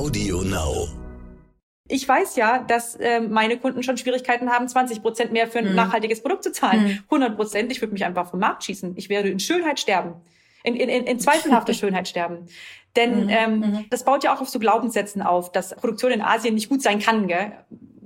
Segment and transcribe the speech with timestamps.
[0.00, 0.88] Audio Now.
[1.86, 5.68] Ich weiß ja, dass äh, meine Kunden schon Schwierigkeiten haben, 20 Prozent mehr für ein
[5.68, 5.74] mhm.
[5.74, 6.84] nachhaltiges Produkt zu zahlen.
[6.84, 6.98] Mhm.
[7.10, 8.94] 100 Prozent, ich würde mich einfach vom Markt schießen.
[8.96, 10.14] Ich werde in Schönheit sterben.
[10.64, 12.46] In, in, in, in zweifelhafter Schönheit sterben.
[12.96, 13.28] Denn mhm.
[13.28, 13.84] ähm, mhm.
[13.90, 16.98] das baut ja auch auf so Glaubenssätzen auf, dass Produktion in Asien nicht gut sein
[16.98, 17.26] kann.
[17.26, 17.52] Gell?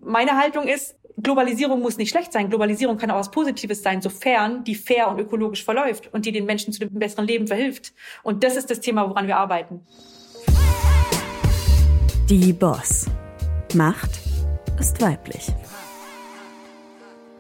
[0.01, 2.49] Meine Haltung ist, Globalisierung muss nicht schlecht sein.
[2.49, 6.45] Globalisierung kann auch was Positives sein, sofern die fair und ökologisch verläuft und die den
[6.45, 7.93] Menschen zu einem besseren Leben verhilft.
[8.25, 9.87] Und das ist das Thema, woran wir arbeiten.
[12.31, 13.05] Die Boss.
[13.75, 14.19] Macht
[14.81, 15.53] ist weiblich.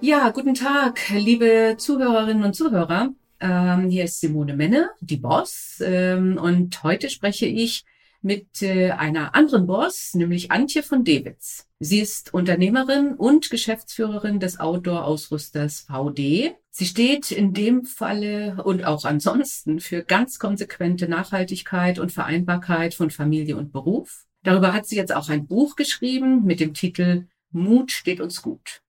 [0.02, 3.08] Ja, guten Tag, liebe Zuhörerinnen und Zuhörer.
[3.40, 5.78] Ähm, hier ist Simone Menne, die Boss.
[5.82, 7.86] Ähm, und heute spreche ich
[8.20, 11.66] mit äh, einer anderen Boss, nämlich Antje von Dewitz.
[11.80, 16.56] Sie ist Unternehmerin und Geschäftsführerin des Outdoor-Ausrüsters VD.
[16.68, 23.10] Sie steht in dem Falle und auch ansonsten für ganz konsequente Nachhaltigkeit und Vereinbarkeit von
[23.10, 24.26] Familie und Beruf.
[24.44, 28.82] Darüber hat sie jetzt auch ein Buch geschrieben mit dem Titel Mut steht uns gut.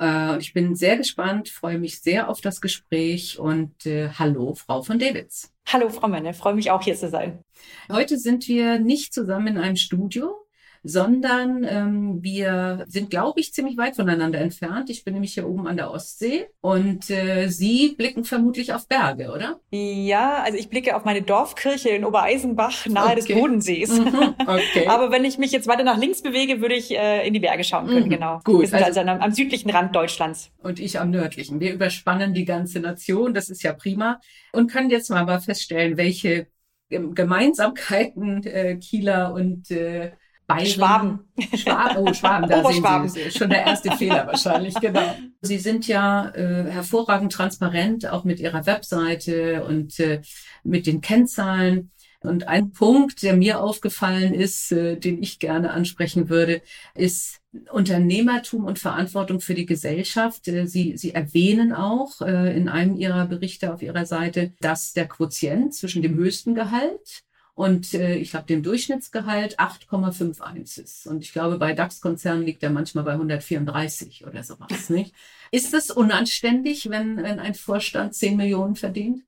[0.00, 4.82] Äh, ich bin sehr gespannt, freue mich sehr auf das Gespräch und äh, hallo, Frau
[4.82, 5.52] von Davids.
[5.68, 7.44] Hallo, Frau Menne, freue mich auch hier zu sein.
[7.90, 10.41] Heute sind wir nicht zusammen in einem Studio,
[10.84, 14.90] sondern ähm, wir sind, glaube ich, ziemlich weit voneinander entfernt.
[14.90, 19.30] Ich bin nämlich hier oben an der Ostsee und äh, Sie blicken vermutlich auf Berge,
[19.32, 19.60] oder?
[19.70, 23.14] Ja, also ich blicke auf meine Dorfkirche in Obereisenbach nahe okay.
[23.16, 23.98] des Bodensees.
[24.00, 24.34] Mhm.
[24.40, 24.86] Okay.
[24.88, 27.64] Aber wenn ich mich jetzt weiter nach links bewege, würde ich äh, in die Berge
[27.64, 28.10] schauen können, mhm.
[28.10, 28.40] genau.
[28.44, 28.62] Gut.
[28.62, 30.50] Wir sind also, also am, am südlichen Rand Deutschlands.
[30.62, 31.60] Und ich am nördlichen.
[31.60, 34.20] Wir überspannen die ganze Nation, das ist ja prima.
[34.52, 36.48] Und können jetzt mal, mal feststellen, welche
[36.88, 40.12] Gemeinsamkeiten äh, Kieler und äh,
[40.46, 40.66] Bayern.
[40.66, 41.20] Schwaben.
[41.54, 41.96] Schwaben.
[41.98, 43.08] Oh, Schwaben, da Oberschwaben.
[43.08, 45.14] sehen Sie, schon der erste Fehler wahrscheinlich, genau.
[45.40, 50.20] Sie sind ja äh, hervorragend transparent, auch mit Ihrer Webseite und äh,
[50.64, 51.90] mit den Kennzahlen.
[52.20, 56.62] Und ein Punkt, der mir aufgefallen ist, äh, den ich gerne ansprechen würde,
[56.94, 60.46] ist Unternehmertum und Verantwortung für die Gesellschaft.
[60.48, 65.08] Äh, Sie, Sie erwähnen auch äh, in einem Ihrer Berichte auf Ihrer Seite, dass der
[65.08, 67.24] Quotient zwischen dem höchsten Gehalt
[67.62, 71.06] und äh, ich glaube, dem Durchschnittsgehalt 8,51 ist.
[71.06, 74.90] Und ich glaube, bei DAX-Konzernen liegt er manchmal bei 134 oder sowas.
[74.90, 75.14] Nicht?
[75.52, 79.22] Ist es unanständig, wenn, wenn ein Vorstand 10 Millionen verdient?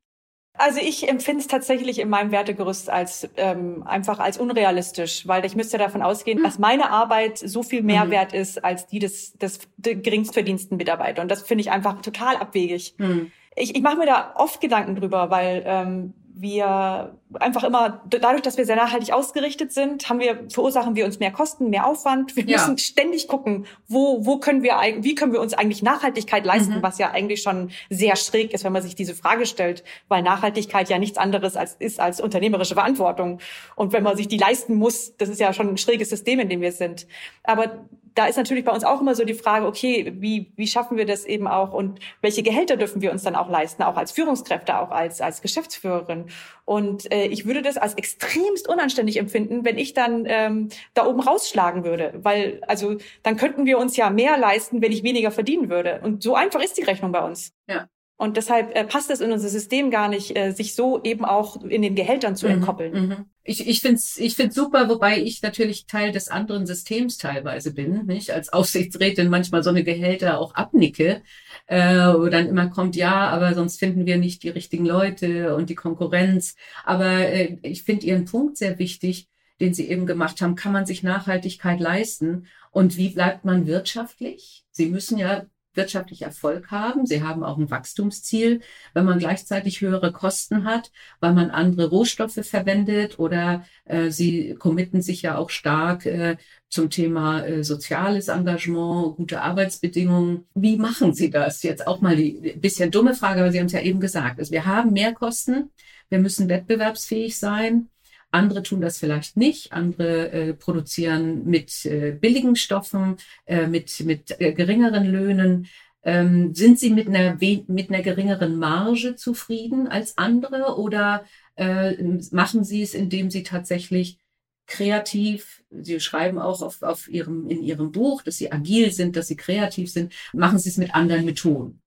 [0.54, 5.54] Also ich empfinde es tatsächlich in meinem Wertegerüst als ähm, einfach als unrealistisch, weil ich
[5.54, 8.10] müsste davon ausgehen, dass meine Arbeit so viel mehr mhm.
[8.10, 11.22] wert ist als die des, des, des geringstverdiensten Mitarbeiters.
[11.22, 12.96] Und das finde ich einfach total abwegig.
[12.98, 13.30] Mhm.
[13.54, 18.56] Ich, ich mache mir da oft Gedanken drüber, weil ähm, wir einfach immer, dadurch, dass
[18.56, 22.34] wir sehr nachhaltig ausgerichtet sind, haben wir, verursachen wir uns mehr Kosten, mehr Aufwand.
[22.34, 22.58] Wir ja.
[22.58, 26.82] müssen ständig gucken, wo, wo können wir, wie können wir uns eigentlich Nachhaltigkeit leisten, mhm.
[26.82, 30.88] was ja eigentlich schon sehr schräg ist, wenn man sich diese Frage stellt, weil Nachhaltigkeit
[30.88, 33.38] ja nichts anderes als, ist als unternehmerische Verantwortung.
[33.76, 36.48] Und wenn man sich die leisten muss, das ist ja schon ein schräges System, in
[36.48, 37.06] dem wir sind.
[37.44, 40.96] Aber da ist natürlich bei uns auch immer so die Frage, okay, wie, wie schaffen
[40.96, 44.12] wir das eben auch und welche Gehälter dürfen wir uns dann auch leisten, auch als
[44.12, 46.26] Führungskräfte, auch als, als Geschäftsführerin.
[46.64, 51.20] Und äh, ich würde das als extremst unanständig empfinden, wenn ich dann ähm, da oben
[51.20, 55.68] rausschlagen würde, weil also dann könnten wir uns ja mehr leisten, wenn ich weniger verdienen
[55.68, 56.00] würde.
[56.02, 57.52] Und so einfach ist die Rechnung bei uns.
[57.68, 57.88] Ja.
[58.16, 61.62] Und deshalb äh, passt es in unser System gar nicht, äh, sich so eben auch
[61.64, 62.92] in den Gehältern zu mhm, entkoppeln.
[62.92, 63.26] Mhm.
[63.46, 67.74] Ich, ich finde es ich find's super, wobei ich natürlich Teil des anderen Systems teilweise
[67.74, 68.30] bin, nicht?
[68.30, 71.22] Als Aufsichtsrätin manchmal so eine Gehälter auch abnicke,
[71.66, 75.68] äh, wo dann immer kommt, ja, aber sonst finden wir nicht die richtigen Leute und
[75.68, 76.56] die Konkurrenz.
[76.84, 79.28] Aber äh, ich finde Ihren Punkt sehr wichtig,
[79.60, 80.54] den Sie eben gemacht haben.
[80.54, 82.46] Kann man sich Nachhaltigkeit leisten?
[82.70, 84.64] Und wie bleibt man wirtschaftlich?
[84.70, 85.44] Sie müssen ja
[85.76, 87.06] wirtschaftlich Erfolg haben.
[87.06, 88.60] Sie haben auch ein Wachstumsziel.
[88.92, 90.90] Wenn man gleichzeitig höhere Kosten hat,
[91.20, 96.36] weil man andere Rohstoffe verwendet oder äh, sie committen sich ja auch stark äh,
[96.68, 100.46] zum Thema äh, soziales Engagement, gute Arbeitsbedingungen.
[100.54, 101.62] Wie machen Sie das?
[101.62, 104.38] Jetzt auch mal die bisschen dumme Frage, aber Sie haben es ja eben gesagt.
[104.40, 105.70] Also wir haben mehr Kosten.
[106.08, 107.88] Wir müssen wettbewerbsfähig sein.
[108.34, 109.72] Andere tun das vielleicht nicht.
[109.72, 113.16] Andere äh, produzieren mit äh, billigen Stoffen,
[113.46, 115.68] äh, mit, mit äh, geringeren Löhnen.
[116.02, 117.38] Ähm, sind Sie mit einer,
[117.68, 121.24] mit einer geringeren Marge zufrieden als andere oder
[121.54, 121.94] äh,
[122.32, 124.18] machen Sie es, indem Sie tatsächlich
[124.66, 129.28] kreativ, Sie schreiben auch auf, auf ihrem, in Ihrem Buch, dass Sie agil sind, dass
[129.28, 131.80] Sie kreativ sind, machen Sie es mit anderen Methoden?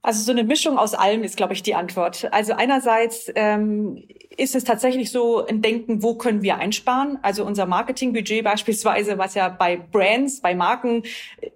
[0.00, 2.28] Also so eine Mischung aus allem ist, glaube ich, die Antwort.
[2.32, 4.04] Also einerseits ähm,
[4.38, 7.18] ist es tatsächlich so ein Denken, wo können wir einsparen?
[7.22, 11.02] Also unser Marketingbudget beispielsweise, was ja bei Brands, bei Marken,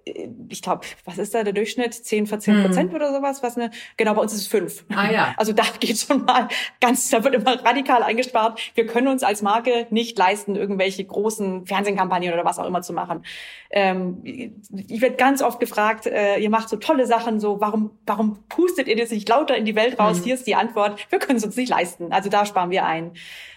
[0.05, 1.93] äh, ich glaube, was ist da der Durchschnitt?
[1.93, 2.95] 10, 14 Prozent hm.
[2.95, 3.41] oder sowas?
[3.41, 3.71] Was ne?
[3.95, 4.83] Genau, bei uns ist es fünf.
[4.93, 5.33] Ah ja.
[5.43, 6.47] Also da geht schon mal
[6.79, 8.59] ganz, da wird immer radikal eingespart.
[8.75, 12.93] Wir können uns als Marke nicht leisten, irgendwelche großen Fernsehkampagnen oder was auch immer zu
[12.93, 13.23] machen.
[13.71, 18.32] Ähm, ich werde ganz oft gefragt, äh, ihr macht so tolle Sachen, so warum, warum
[18.49, 20.19] pustet ihr das nicht lauter in die Welt raus?
[20.19, 20.23] Mhm.
[20.23, 22.11] Hier ist die Antwort, wir können es uns nicht leisten.
[22.11, 23.11] Also da sparen wir ein.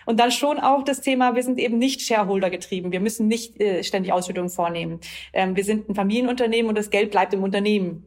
[0.05, 2.93] Und dann schon auch das Thema, wir sind eben nicht Shareholder getrieben.
[2.93, 5.01] Wir müssen nicht äh, ständig Ausschüttungen vornehmen.
[5.33, 8.05] Ähm, wir sind ein Familienunternehmen und das Geld bleibt im Unternehmen.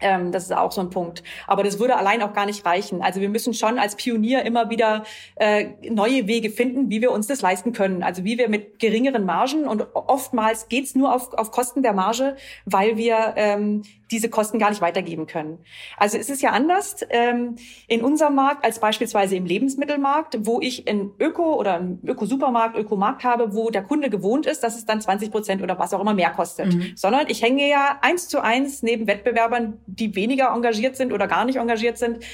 [0.00, 1.22] Ähm, das ist auch so ein Punkt.
[1.46, 3.02] Aber das würde allein auch gar nicht reichen.
[3.02, 5.04] Also wir müssen schon als Pionier immer wieder
[5.36, 8.02] äh, neue Wege finden, wie wir uns das leisten können.
[8.02, 12.36] Also wie wir mit geringeren Margen und oftmals geht's nur auf, auf Kosten der Marge,
[12.64, 15.58] weil wir ähm, diese Kosten gar nicht weitergeben können.
[15.96, 17.56] Also es ist ja anders ähm,
[17.86, 23.24] in unserem Markt als beispielsweise im Lebensmittelmarkt, wo ich in Öko oder im Öko-Supermarkt, Ökomarkt
[23.24, 26.14] habe, wo der Kunde gewohnt ist, dass es dann 20 Prozent oder was auch immer
[26.14, 26.74] mehr kostet.
[26.74, 26.92] Mhm.
[26.94, 31.44] Sondern ich hänge ja eins zu eins neben Wettbewerbern, die weniger engagiert sind oder gar
[31.44, 32.24] nicht engagiert sind.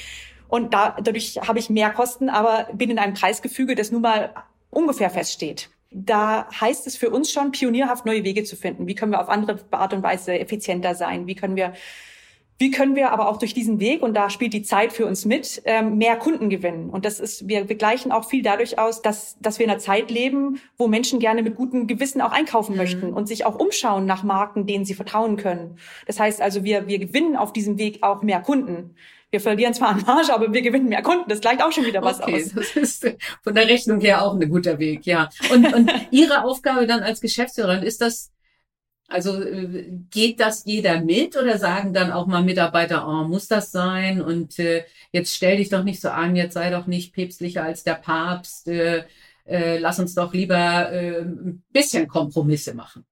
[0.49, 4.33] Und da, dadurch habe ich mehr Kosten, aber bin in einem Preisgefüge, das nun mal
[4.71, 8.87] ungefähr feststeht da heißt es für uns schon, pionierhaft neue Wege zu finden.
[8.89, 11.27] Wie können wir auf andere Art und Weise effizienter sein?
[11.27, 11.73] Wie können wir
[12.57, 15.25] wie können wir aber auch durch diesen Weg, und da spielt die Zeit für uns
[15.25, 16.89] mit, ähm, mehr Kunden gewinnen?
[16.89, 20.09] Und das ist, wir begleichen auch viel dadurch aus, dass, dass wir in einer Zeit
[20.09, 22.79] leben, wo Menschen gerne mit gutem Gewissen auch einkaufen mhm.
[22.79, 25.79] möchten und sich auch umschauen nach Marken, denen sie vertrauen können.
[26.07, 28.95] Das heißt also, wir, wir gewinnen auf diesem Weg auch mehr Kunden.
[29.35, 31.29] Wir verlieren zwar an Marge, aber wir gewinnen mehr Kunden.
[31.29, 32.53] Das gleicht auch schon wieder was okay, aus.
[32.55, 35.29] Das ist von der Rechnung her auch ein guter Weg, ja.
[35.53, 38.31] Und, und Ihre Aufgabe dann als Geschäftsführerin, ist das
[39.09, 43.73] also äh, geht das jeder mit oder sagen dann auch mal Mitarbeiter, oh, muss das
[43.73, 44.23] sein?
[44.23, 47.83] Und äh, jetzt stell dich doch nicht so an, jetzt sei doch nicht päpstlicher als
[47.83, 48.69] der Papst.
[48.69, 49.05] Äh,
[49.47, 53.05] äh, lass uns doch lieber äh, ein bisschen Kompromisse machen.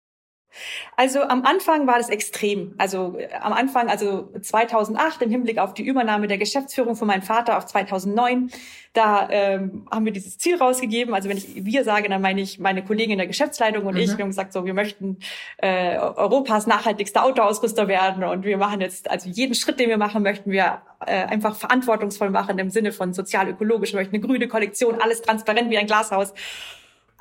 [0.96, 2.74] Also am Anfang war das extrem.
[2.78, 7.22] Also äh, am Anfang, also 2008 im Hinblick auf die Übernahme der Geschäftsführung von meinem
[7.22, 8.50] Vater auf 2009,
[8.92, 11.14] da ähm, haben wir dieses Ziel rausgegeben.
[11.14, 14.00] Also wenn ich wir sage, dann meine ich meine Kollegin in der Geschäftsleitung und mhm.
[14.00, 14.16] ich.
[14.16, 15.18] Wir haben gesagt, so wir möchten
[15.58, 20.22] äh, Europas nachhaltigster Autoausrüster werden und wir machen jetzt also jeden Schritt, den wir machen,
[20.22, 23.92] möchten wir äh, einfach verantwortungsvoll machen im Sinne von sozial-ökologisch.
[23.92, 26.34] Wir möchten eine grüne Kollektion, alles transparent wie ein Glashaus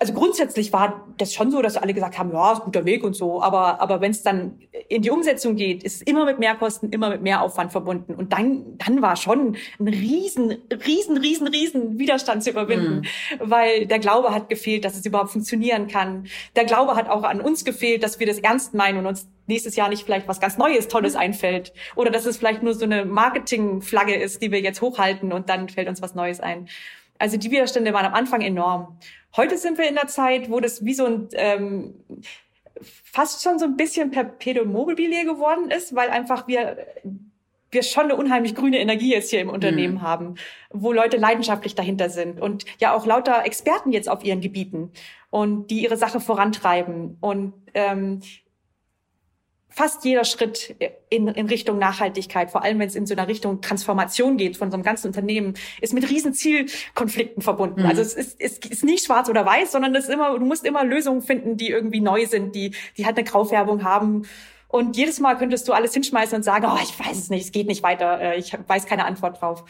[0.02, 3.04] also grundsätzlich war das schon so, dass alle gesagt haben, ja, ist ein guter Weg
[3.04, 3.40] und so.
[3.40, 4.60] Aber, aber wenn es dann
[4.90, 8.16] in die Umsetzung geht, ist es immer mit Mehrkosten, immer mit Mehraufwand verbunden.
[8.16, 10.58] Und dann, dann war schon ein riesen,
[10.88, 13.40] riesen, riesen, riesen Widerstand zu überwinden, mhm.
[13.42, 16.26] weil der Glaube hat gefehlt, dass es überhaupt funktionieren kann.
[16.56, 19.76] Der Glaube hat auch an uns gefehlt, dass wir das ernst meinen und uns nächstes
[19.76, 21.74] Jahr nicht vielleicht was ganz Neues, Tolles einfällt.
[21.96, 25.70] Oder dass es vielleicht nur so eine Marketingflagge ist, die wir jetzt hochhalten und dann
[25.70, 26.70] fällt uns was Neues ein.
[27.20, 28.98] Also die Widerstände waren am Anfang enorm.
[29.36, 31.94] Heute sind wir in der Zeit, wo das wie so ein ähm,
[32.82, 36.78] fast schon so ein bisschen Perpetuum mobile geworden ist, weil einfach wir
[37.72, 40.02] wir schon eine unheimlich grüne Energie jetzt hier im Unternehmen mhm.
[40.02, 40.36] haben,
[40.72, 44.92] wo Leute leidenschaftlich dahinter sind und ja auch lauter Experten jetzt auf ihren Gebieten
[45.30, 48.20] und die ihre Sache vorantreiben und ähm,
[49.72, 50.76] fast jeder Schritt
[51.10, 54.70] in, in Richtung Nachhaltigkeit, vor allem wenn es in so einer Richtung Transformation geht von
[54.70, 57.82] so einem ganzen Unternehmen, ist mit riesen Zielkonflikten verbunden.
[57.82, 57.88] Mhm.
[57.88, 60.66] Also es ist, es ist nicht schwarz oder weiß, sondern es ist immer, du musst
[60.66, 64.24] immer Lösungen finden, die irgendwie neu sind, die, die halt eine Graufärbung haben.
[64.68, 67.52] Und jedes Mal könntest du alles hinschmeißen und sagen, oh, ich weiß es nicht, es
[67.52, 69.64] geht nicht weiter, äh, ich weiß keine Antwort drauf.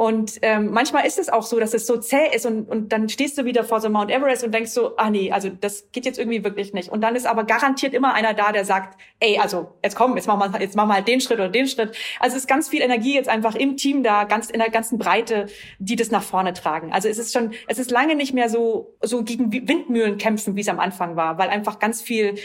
[0.00, 3.10] Und ähm, manchmal ist es auch so, dass es so zäh ist und, und dann
[3.10, 6.06] stehst du wieder vor so Mount Everest und denkst so, ah nee, also das geht
[6.06, 6.88] jetzt irgendwie wirklich nicht.
[6.88, 10.26] Und dann ist aber garantiert immer einer da, der sagt, ey, also jetzt komm, jetzt
[10.26, 11.94] machen wir, jetzt machen wir halt den Schritt oder den Schritt.
[12.18, 14.96] Also es ist ganz viel Energie jetzt einfach im Team da, ganz in der ganzen
[14.96, 16.94] Breite, die das nach vorne tragen.
[16.94, 20.62] Also es ist schon, es ist lange nicht mehr so so gegen Windmühlen kämpfen, wie
[20.62, 22.36] es am Anfang war, weil einfach ganz viel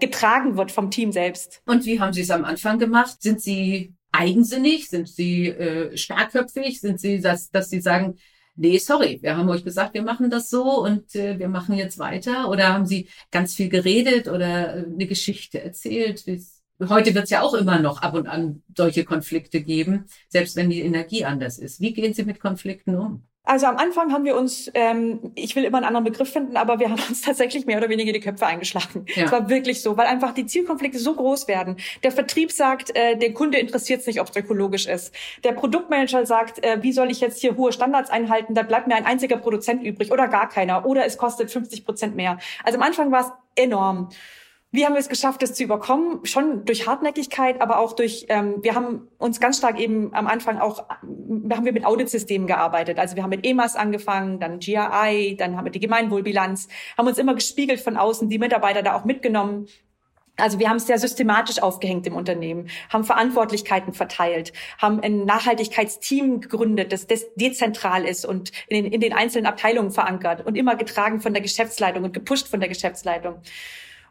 [0.00, 1.62] getragen wird vom Team selbst.
[1.64, 3.22] Und wie haben Sie es am Anfang gemacht?
[3.22, 4.88] Sind Sie eigensinnig?
[4.88, 6.80] Sind sie äh, starkköpfig?
[6.80, 8.16] Sind sie, dass, dass sie sagen,
[8.58, 11.98] nee, sorry, wir haben euch gesagt, wir machen das so und äh, wir machen jetzt
[11.98, 12.50] weiter?
[12.50, 16.24] Oder haben sie ganz viel geredet oder äh, eine Geschichte erzählt?
[16.80, 20.70] Heute wird es ja auch immer noch ab und an solche Konflikte geben, selbst wenn
[20.70, 21.80] die Energie anders ist.
[21.80, 23.26] Wie gehen Sie mit Konflikten um?
[23.48, 26.80] Also am Anfang haben wir uns, ähm, ich will immer einen anderen Begriff finden, aber
[26.80, 29.06] wir haben uns tatsächlich mehr oder weniger die Köpfe eingeschlagen.
[29.14, 29.24] Ja.
[29.24, 31.78] Es war wirklich so, weil einfach die Zielkonflikte so groß werden.
[32.02, 35.14] Der Vertrieb sagt, äh, der Kunde interessiert es nicht, ob es ökologisch ist.
[35.44, 38.54] Der Produktmanager sagt, äh, wie soll ich jetzt hier hohe Standards einhalten?
[38.54, 40.84] Da bleibt mir ein einziger Produzent übrig oder gar keiner.
[40.84, 42.38] Oder es kostet 50 Prozent mehr.
[42.64, 43.32] Also am Anfang war es
[43.64, 44.10] enorm.
[44.70, 46.26] Wie haben wir es geschafft, das zu überkommen?
[46.26, 50.58] Schon durch Hartnäckigkeit, aber auch durch, ähm, wir haben uns ganz stark eben am Anfang
[50.58, 52.98] auch, haben wir mit Auditsystemen gearbeitet.
[52.98, 57.16] Also wir haben mit EMAS angefangen, dann GRI, dann haben wir die Gemeinwohlbilanz, haben uns
[57.16, 59.68] immer gespiegelt von außen, die Mitarbeiter da auch mitgenommen.
[60.36, 66.42] Also wir haben es sehr systematisch aufgehängt im Unternehmen, haben Verantwortlichkeiten verteilt, haben ein Nachhaltigkeitsteam
[66.42, 67.06] gegründet, das,
[67.36, 71.42] dezentral ist und in den, in den einzelnen Abteilungen verankert und immer getragen von der
[71.42, 73.40] Geschäftsleitung und gepusht von der Geschäftsleitung.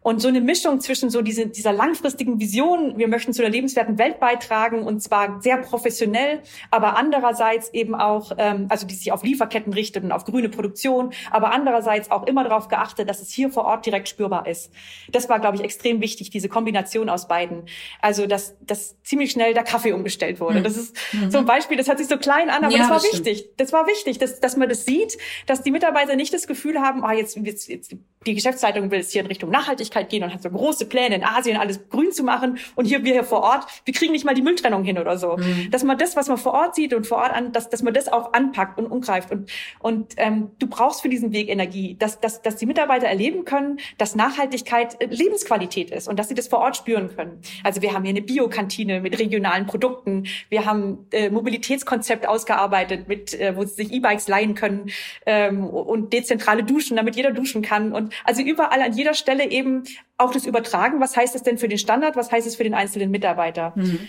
[0.01, 3.97] Und so eine Mischung zwischen so diese, dieser langfristigen Vision, wir möchten zu einer lebenswerten
[3.97, 9.23] Welt beitragen und zwar sehr professionell, aber andererseits eben auch, ähm, also die sich auf
[9.23, 13.49] Lieferketten richtet und auf grüne Produktion, aber andererseits auch immer darauf geachtet, dass es hier
[13.49, 14.71] vor Ort direkt spürbar ist.
[15.11, 17.63] Das war, glaube ich, extrem wichtig, diese Kombination aus beiden.
[18.01, 20.59] Also, dass, dass ziemlich schnell der Kaffee umgestellt wurde.
[20.59, 20.63] Mhm.
[20.63, 21.31] Das ist mhm.
[21.31, 23.49] so ein Beispiel, das hat sich so klein an, aber ja, das war das wichtig.
[23.57, 27.03] Das war wichtig, dass, dass man das sieht, dass die Mitarbeiter nicht das Gefühl haben,
[27.03, 30.41] ah, jetzt, jetzt, jetzt die Geschäftsleitung will es hier in Richtung Nachhaltigkeit gehen und hat
[30.41, 33.65] so große Pläne in Asien alles grün zu machen und hier wir hier vor Ort,
[33.85, 35.37] wir kriegen nicht mal die Mülltrennung hin oder so.
[35.37, 35.69] Mhm.
[35.71, 37.93] Dass man das, was man vor Ort sieht und vor Ort an, dass, dass man
[37.93, 39.49] das auch anpackt und umgreift und
[39.79, 43.79] und ähm, du brauchst für diesen Weg Energie, dass, dass, dass die Mitarbeiter erleben können,
[43.97, 47.41] dass Nachhaltigkeit äh, Lebensqualität ist und dass sie das vor Ort spüren können.
[47.63, 53.33] Also wir haben hier eine Biokantine mit regionalen Produkten, wir haben äh, Mobilitätskonzept ausgearbeitet, mit
[53.33, 54.89] äh, wo sie sich E-Bikes leihen können
[55.25, 59.76] ähm, und dezentrale Duschen, damit jeder duschen kann und also überall an jeder Stelle eben
[60.17, 60.99] auch das Übertragen.
[60.99, 62.15] Was heißt es denn für den Standard?
[62.15, 63.73] Was heißt es für den einzelnen Mitarbeiter?
[63.75, 63.99] Mhm.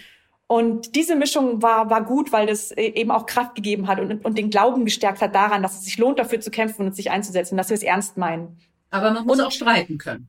[0.47, 4.25] Und diese Mischung war, war gut, weil das äh, eben auch Kraft gegeben hat und,
[4.25, 7.11] und den Glauben gestärkt hat daran, dass es sich lohnt, dafür zu kämpfen und sich
[7.11, 8.59] einzusetzen, dass wir es ernst meinen.
[8.91, 10.29] Aber man muss und, auch streiten können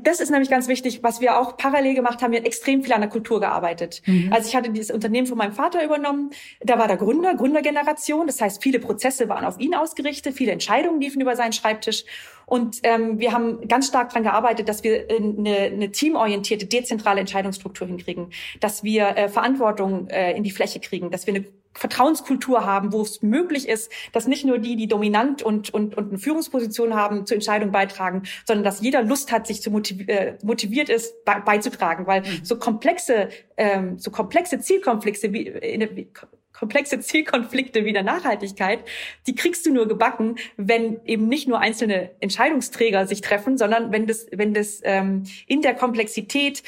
[0.00, 2.32] das ist nämlich ganz wichtig, was wir auch parallel gemacht haben.
[2.32, 4.02] Wir haben extrem viel an der Kultur gearbeitet.
[4.06, 4.32] Mhm.
[4.32, 6.30] Also ich hatte dieses Unternehmen von meinem Vater übernommen.
[6.60, 8.26] Da war der Gründer, Gründergeneration.
[8.26, 12.04] Das heißt, viele Prozesse waren auf ihn ausgerichtet, viele Entscheidungen liefen über seinen Schreibtisch.
[12.46, 17.88] Und ähm, wir haben ganz stark daran gearbeitet, dass wir eine, eine teamorientierte, dezentrale Entscheidungsstruktur
[17.88, 21.44] hinkriegen, dass wir äh, Verantwortung äh, in die Fläche kriegen, dass wir eine
[21.76, 26.08] Vertrauenskultur haben, wo es möglich ist, dass nicht nur die, die dominant und, und, und
[26.08, 30.34] eine Führungsposition haben, zur Entscheidung beitragen, sondern dass jeder Lust hat, sich zu motiv äh,
[30.42, 32.44] motiviert ist, be beizutragen, weil mhm.
[32.44, 36.06] so komplexe, ähm, so komplexe Zielkonflikte wie, äh,
[36.52, 38.80] komplexe Zielkonflikte wie der Nachhaltigkeit,
[39.26, 44.06] die kriegst du nur gebacken, wenn eben nicht nur einzelne Entscheidungsträger sich treffen, sondern wenn
[44.06, 46.62] das, wenn das ähm, in der Komplexität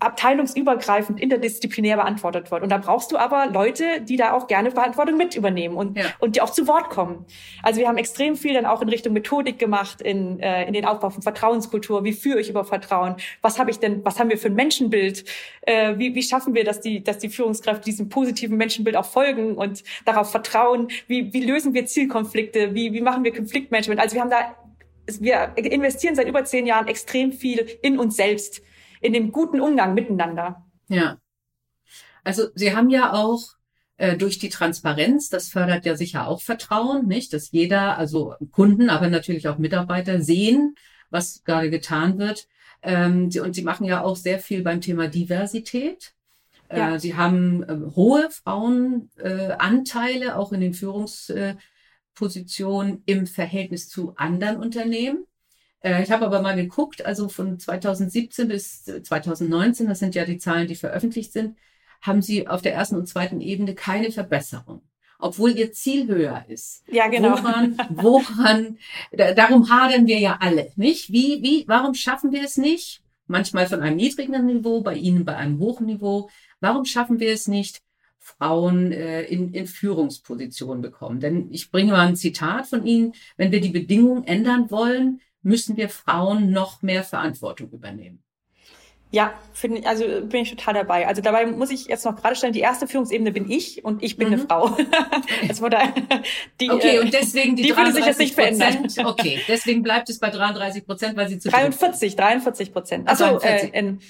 [0.00, 2.62] abteilungsübergreifend, interdisziplinär beantwortet wird.
[2.62, 6.04] Und da brauchst du aber Leute, die da auch gerne Verantwortung mit übernehmen und, ja.
[6.20, 7.24] und die auch zu Wort kommen.
[7.62, 10.84] Also wir haben extrem viel dann auch in Richtung Methodik gemacht, in, äh, in den
[10.84, 12.04] Aufbau von Vertrauenskultur.
[12.04, 13.16] Wie führe ich über Vertrauen?
[13.42, 15.24] Was habe ich denn, was haben wir für ein Menschenbild?
[15.62, 19.56] Äh, wie, wie schaffen wir, dass die, dass die Führungskräfte diesem positiven Menschenbild auch folgen
[19.56, 20.88] und darauf vertrauen?
[21.08, 22.72] Wie, wie lösen wir Zielkonflikte?
[22.72, 24.00] Wie, wie machen wir Konfliktmanagement?
[24.00, 24.54] Also wir haben da
[25.20, 28.60] wir investieren seit über zehn Jahren extrem viel in uns selbst
[29.00, 30.64] in dem guten Umgang miteinander.
[30.88, 31.18] Ja.
[32.24, 33.42] Also Sie haben ja auch
[33.96, 38.90] äh, durch die Transparenz, das fördert ja sicher auch Vertrauen, nicht, dass jeder, also Kunden,
[38.90, 40.74] aber natürlich auch Mitarbeiter sehen,
[41.10, 42.46] was gerade getan wird.
[42.82, 46.14] Ähm, und Sie machen ja auch sehr viel beim Thema Diversität.
[46.68, 46.98] Äh, ja.
[46.98, 55.24] Sie haben äh, hohe Frauenanteile auch in den Führungspositionen im Verhältnis zu anderen Unternehmen.
[55.80, 60.38] Äh, ich habe aber mal geguckt, also von 2017 bis 2019, das sind ja die
[60.38, 61.56] Zahlen, die veröffentlicht sind,
[62.00, 64.82] haben sie auf der ersten und zweiten Ebene keine Verbesserung.
[65.20, 66.84] Obwohl ihr Ziel höher ist.
[66.86, 67.30] Ja, genau.
[67.30, 68.78] Woran, woran,
[69.10, 71.12] darum hadern wir ja alle, nicht?
[71.12, 73.02] Wie, wie, warum schaffen wir es nicht?
[73.26, 76.30] Manchmal von einem niedrigen Niveau, bei Ihnen bei einem hohen Niveau.
[76.60, 77.82] Warum schaffen wir es nicht,
[78.20, 81.18] Frauen äh, in, in Führungspositionen bekommen?
[81.18, 83.12] Denn ich bringe mal ein Zitat von Ihnen.
[83.36, 88.22] Wenn wir die Bedingungen ändern wollen, müssen wir Frauen noch mehr Verantwortung übernehmen.
[89.10, 91.06] Ja, finde also bin ich total dabei.
[91.06, 94.18] Also dabei muss ich jetzt noch gerade stellen, die erste Führungsebene bin ich und ich
[94.18, 94.34] bin mhm.
[94.34, 94.76] eine Frau.
[95.48, 95.94] also von daher,
[96.60, 98.86] die, okay, und deswegen die, die würde sich jetzt nicht verändern.
[99.02, 103.08] Okay, deswegen bleibt es bei 33 Prozent, weil sie zu 43, 43 Prozent.
[103.08, 104.00] Also äh, in,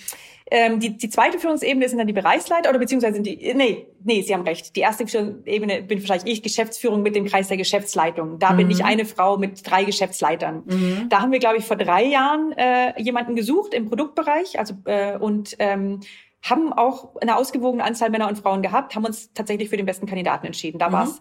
[0.51, 4.23] ähm, die, die zweite Führungsebene sind dann die Bereichsleiter oder beziehungsweise sind die, nee, nee,
[4.23, 4.75] Sie haben recht.
[4.77, 8.39] Die erste Führungsebene bin vielleicht ich, Geschäftsführung mit dem Kreis der Geschäftsleitung.
[8.39, 8.57] Da mhm.
[8.57, 10.63] bin ich eine Frau mit drei Geschäftsleitern.
[10.65, 11.07] Mhm.
[11.09, 15.17] Da haben wir, glaube ich, vor drei Jahren äh, jemanden gesucht im Produktbereich, also äh,
[15.19, 16.01] und ähm,
[16.43, 20.07] haben auch eine ausgewogene Anzahl Männer und Frauen gehabt, haben uns tatsächlich für den besten
[20.07, 20.79] Kandidaten entschieden.
[20.79, 20.93] Da mhm.
[20.93, 21.21] war's,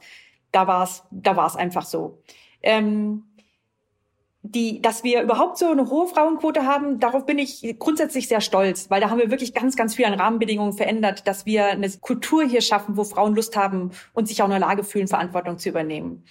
[0.51, 2.22] da war's, da war's einfach so.
[2.62, 3.24] Ähm,
[4.51, 8.89] die, dass wir überhaupt so eine hohe Frauenquote haben, darauf bin ich grundsätzlich sehr stolz,
[8.89, 12.44] weil da haben wir wirklich ganz, ganz viel an Rahmenbedingungen verändert, dass wir eine Kultur
[12.44, 15.70] hier schaffen, wo Frauen Lust haben und sich auch in der Lage fühlen, Verantwortung zu
[15.70, 16.24] übernehmen.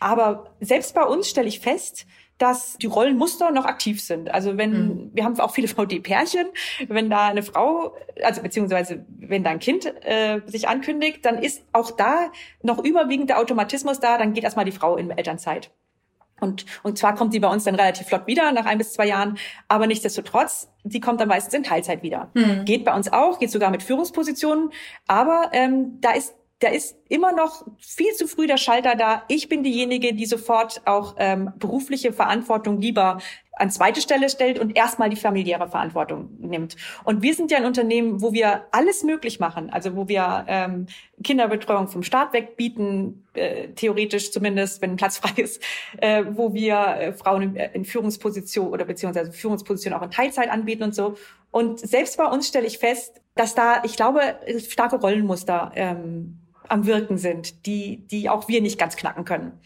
[0.00, 2.06] Aber selbst bei uns stelle ich fest,
[2.38, 4.30] dass die Rollenmuster noch aktiv sind.
[4.30, 5.10] Also wenn, mhm.
[5.14, 6.48] wir haben auch viele VD-Pärchen,
[6.88, 11.64] wenn da eine Frau, also beziehungsweise wenn da ein Kind äh, sich ankündigt, dann ist
[11.72, 15.70] auch da noch überwiegend der Automatismus da, dann geht erstmal die Frau in Elternzeit.
[16.42, 19.06] Und, und zwar kommt die bei uns dann relativ flott wieder, nach ein bis zwei
[19.06, 22.30] Jahren, aber nichtsdestotrotz, die kommt dann meistens in Teilzeit wieder.
[22.34, 22.64] Mhm.
[22.64, 24.70] Geht bei uns auch, geht sogar mit Führungspositionen,
[25.06, 29.24] aber ähm, da ist da ist immer noch viel zu früh der Schalter da.
[29.28, 33.18] Ich bin diejenige, die sofort auch ähm, berufliche Verantwortung lieber
[33.54, 36.76] an zweite Stelle stellt und erstmal die familiäre Verantwortung nimmt.
[37.04, 39.70] Und wir sind ja ein Unternehmen, wo wir alles möglich machen.
[39.70, 40.86] Also wo wir ähm,
[41.22, 45.62] Kinderbetreuung vom Staat weg bieten, äh, theoretisch zumindest, wenn Platz frei ist,
[45.98, 50.84] äh, wo wir äh, Frauen in, in Führungsposition oder beziehungsweise Führungsposition auch in Teilzeit anbieten
[50.84, 51.16] und so.
[51.50, 54.20] Und selbst bei uns stelle ich fest, dass da, ich glaube,
[54.58, 59.60] starke Rollenmuster ähm, am Wirken sind, die, die auch wir nicht ganz knacken können.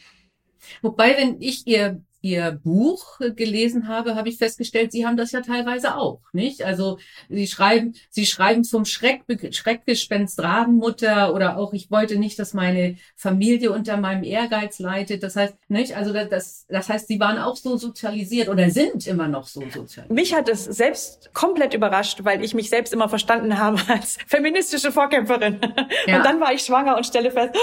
[0.83, 5.43] Wobei, wenn ich ihr Ihr Buch gelesen habe, habe ich festgestellt, Sie haben das ja
[5.43, 6.65] teilweise auch, nicht?
[6.65, 12.53] Also Sie schreiben, Sie schreiben zum Schreck, Schreckgespenst Rabenmutter oder auch ich wollte nicht, dass
[12.53, 15.23] meine Familie unter meinem Ehrgeiz leidet.
[15.23, 15.97] Das heißt, nicht?
[15.97, 20.11] Also das, das heißt, Sie waren auch so sozialisiert oder sind immer noch so sozialisiert.
[20.11, 24.91] Mich hat es selbst komplett überrascht, weil ich mich selbst immer verstanden habe als feministische
[24.91, 25.61] Vorkämpferin.
[26.07, 26.17] Ja.
[26.17, 27.55] Und dann war ich schwanger und stelle fest,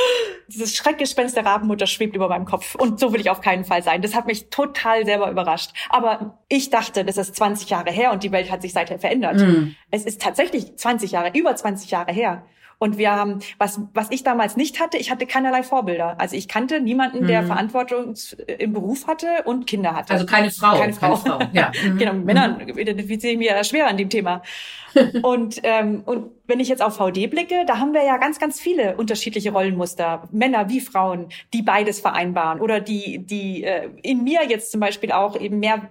[0.48, 2.76] dieses Schreckgespenst der Rabenmutter schwebt über meinem Kopf.
[2.76, 4.02] Und so will ich auf keinen Fall sein.
[4.02, 5.72] Das hat mich total selber überrascht.
[5.90, 9.38] Aber ich dachte, das ist 20 Jahre her und die Welt hat sich seither verändert.
[9.38, 9.76] Mm.
[9.90, 12.44] Es ist tatsächlich 20 Jahre, über 20 Jahre her.
[12.84, 16.20] Und wir haben, was, was ich damals nicht hatte, ich hatte keinerlei Vorbilder.
[16.20, 17.48] Also ich kannte niemanden, der mhm.
[17.48, 18.14] Verantwortung
[18.46, 20.12] im Beruf hatte und Kinder hatte.
[20.12, 20.78] Also keine Frau.
[20.78, 21.16] Keine Frau.
[21.16, 21.50] Keine Frau.
[21.54, 21.72] Ja.
[21.98, 22.78] genau, mit Männern mhm.
[22.78, 24.42] identifiziere ich mich ja schwer an dem Thema.
[25.22, 28.60] und, ähm, und wenn ich jetzt auf VD blicke, da haben wir ja ganz, ganz
[28.60, 30.28] viele unterschiedliche Rollenmuster.
[30.34, 32.60] Männer wie Frauen, die beides vereinbaren.
[32.60, 35.84] Oder die, die äh, in mir jetzt zum Beispiel auch eben mehr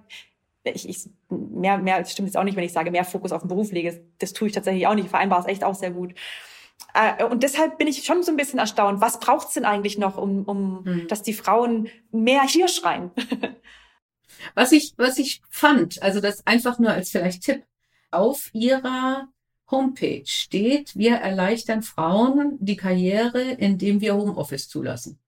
[0.64, 3.40] ich, ich mehr, mehr, das stimmt jetzt auch nicht, wenn ich sage, mehr Fokus auf
[3.40, 4.04] den Beruf lege.
[4.18, 5.06] Das tue ich tatsächlich auch nicht.
[5.06, 6.14] Ich vereinbare es echt auch sehr gut.
[6.94, 9.00] Äh, und deshalb bin ich schon so ein bisschen erstaunt.
[9.00, 11.08] Was braucht's denn eigentlich noch, um, um hm.
[11.08, 13.10] dass die Frauen mehr hier schreien?
[14.54, 17.64] was ich, was ich fand, also das einfach nur als vielleicht Tipp,
[18.10, 19.28] auf ihrer
[19.70, 25.18] Homepage steht, wir erleichtern Frauen die Karriere, indem wir Homeoffice zulassen.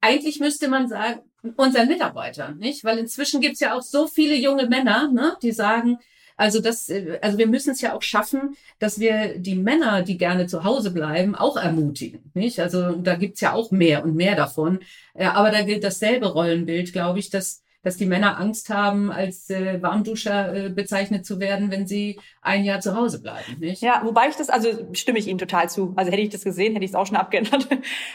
[0.00, 1.20] Eigentlich müsste man sagen,
[1.56, 2.84] unseren Mitarbeitern, nicht?
[2.84, 5.98] Weil inzwischen gibt's ja auch so viele junge Männer, ne, die sagen,
[6.36, 10.18] also das, äh, also wir müssen es ja auch schaffen, dass wir die Männer, die
[10.18, 12.30] gerne zu Hause bleiben, auch ermutigen.
[12.34, 12.60] Nicht?
[12.60, 14.80] Also da gibt's ja auch mehr und mehr davon.
[15.14, 19.50] Äh, aber da gilt dasselbe Rollenbild, glaube ich, dass dass die Männer Angst haben, als
[19.50, 23.58] äh, Warmduscher äh, bezeichnet zu werden, wenn sie ein Jahr zu Hause bleiben.
[23.60, 23.82] Nicht?
[23.82, 25.92] Ja, wobei ich das, also stimme ich Ihnen total zu.
[25.94, 27.68] Also hätte ich das gesehen, hätte ich es auch schon abgeändert.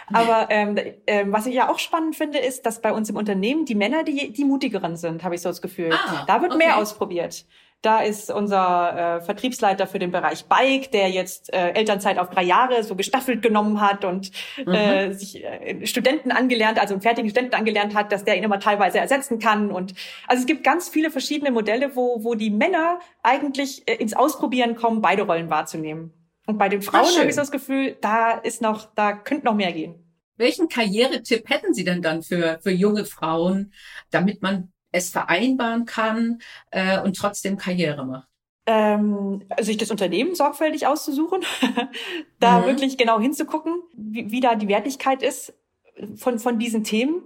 [0.07, 3.65] Aber ähm, äh, was ich ja auch spannend finde, ist, dass bei uns im Unternehmen
[3.65, 5.91] die Männer die, die mutigeren sind, habe ich so das Gefühl.
[5.93, 6.65] Ah, da wird okay.
[6.65, 7.45] mehr ausprobiert.
[7.81, 12.43] Da ist unser äh, Vertriebsleiter für den Bereich Bike, der jetzt äh, Elternzeit auf drei
[12.43, 14.73] Jahre so gestaffelt genommen hat und mhm.
[14.73, 18.59] äh, sich äh, Studenten angelernt, also einen fertigen Studenten angelernt hat, dass der ihn immer
[18.59, 19.71] teilweise ersetzen kann.
[19.71, 19.93] Und
[20.27, 24.75] also es gibt ganz viele verschiedene Modelle, wo, wo die Männer eigentlich äh, ins Ausprobieren
[24.75, 26.11] kommen, beide Rollen wahrzunehmen.
[26.47, 29.55] Und bei den Frauen habe ich so das Gefühl, da ist noch, da könnte noch
[29.55, 30.03] mehr gehen.
[30.35, 33.71] Welchen Karrieretipp hätten Sie denn dann für, für junge Frauen,
[34.09, 38.27] damit man es vereinbaren kann äh, und trotzdem Karriere macht?
[38.65, 41.41] Ähm, sich das Unternehmen sorgfältig auszusuchen,
[42.39, 42.65] da mhm.
[42.65, 45.53] wirklich genau hinzugucken, wie, wie da die Wertigkeit ist
[46.15, 47.23] von, von diesen Themen.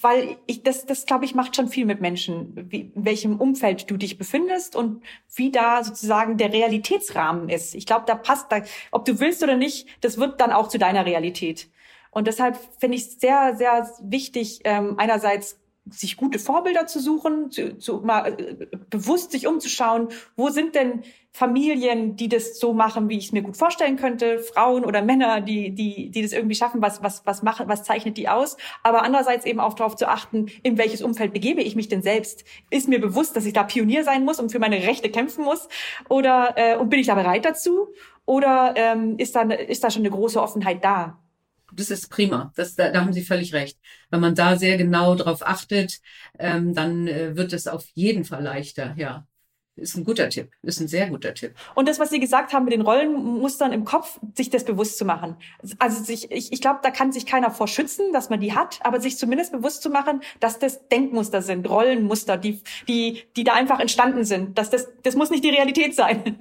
[0.00, 3.88] Weil ich, das, das glaube ich, macht schon viel mit Menschen, wie, in welchem Umfeld
[3.88, 7.76] du dich befindest und wie da sozusagen der Realitätsrahmen ist.
[7.76, 10.78] Ich glaube, da passt, da, ob du willst oder nicht, das wird dann auch zu
[10.78, 11.68] deiner Realität.
[12.10, 17.50] Und deshalb finde ich es sehr, sehr wichtig, ähm, einerseits sich gute Vorbilder zu suchen,
[17.50, 23.08] zu, zu mal äh, bewusst sich umzuschauen, wo sind denn Familien, die das so machen,
[23.08, 26.54] wie ich es mir gut vorstellen könnte, Frauen oder Männer, die die die das irgendwie
[26.54, 30.08] schaffen, was was was machen, was zeichnet die aus, aber andererseits eben auch darauf zu
[30.08, 32.44] achten, in welches Umfeld begebe ich mich denn selbst?
[32.70, 35.68] Ist mir bewusst, dass ich da Pionier sein muss und für meine Rechte kämpfen muss?
[36.08, 37.88] Oder äh, und bin ich da bereit dazu?
[38.26, 41.18] Oder ähm, ist da ist da schon eine große Offenheit da?
[41.72, 42.52] Das ist prima.
[42.56, 43.78] Das, da, da haben Sie völlig recht.
[44.10, 46.00] Wenn man da sehr genau drauf achtet,
[46.38, 49.26] ähm, dann äh, wird es auf jeden Fall leichter, ja.
[49.78, 51.54] Ist ein guter Tipp, ist ein sehr guter Tipp.
[51.74, 55.04] Und das, was Sie gesagt haben mit den Rollenmustern im Kopf, sich das bewusst zu
[55.04, 55.36] machen.
[55.78, 58.80] Also sich, ich, ich glaube, da kann sich keiner vor schützen, dass man die hat,
[58.82, 63.52] aber sich zumindest bewusst zu machen, dass das Denkmuster sind, Rollenmuster, die, die, die da
[63.52, 64.58] einfach entstanden sind.
[64.58, 66.36] Dass das, das muss nicht die Realität sein.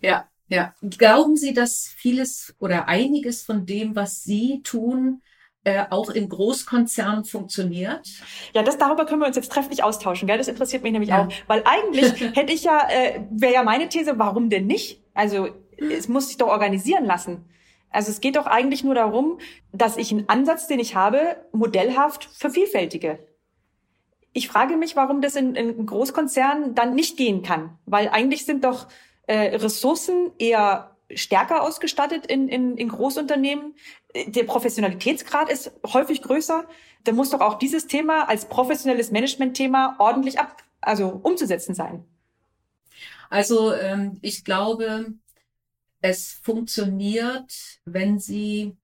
[0.00, 0.74] ja, ja.
[0.82, 5.22] Glauben Sie, dass vieles oder einiges von dem, was Sie tun,
[5.64, 8.06] äh, auch in Großkonzernen funktioniert?
[8.52, 10.28] Ja, das darüber können wir uns jetzt trefflich austauschen.
[10.28, 10.38] Gell?
[10.38, 11.24] Das interessiert mich nämlich ja.
[11.24, 15.02] auch, weil eigentlich hätte ich ja, äh, wäre ja meine These, warum denn nicht?
[15.14, 17.44] Also es muss sich doch organisieren lassen.
[17.90, 19.38] Also es geht doch eigentlich nur darum,
[19.72, 23.20] dass ich einen Ansatz, den ich habe, modellhaft vervielfältige.
[24.32, 28.64] Ich frage mich, warum das in, in Großkonzernen dann nicht gehen kann, weil eigentlich sind
[28.64, 28.88] doch
[29.26, 33.74] äh, Ressourcen eher stärker ausgestattet in, in, in Großunternehmen.
[34.26, 36.66] Der Professionalitätsgrad ist häufig größer.
[37.04, 42.04] Da muss doch auch dieses Thema als professionelles Management-Thema ordentlich ab, also umzusetzen sein.
[43.30, 45.12] Also ähm, ich glaube,
[46.00, 48.76] es funktioniert, wenn Sie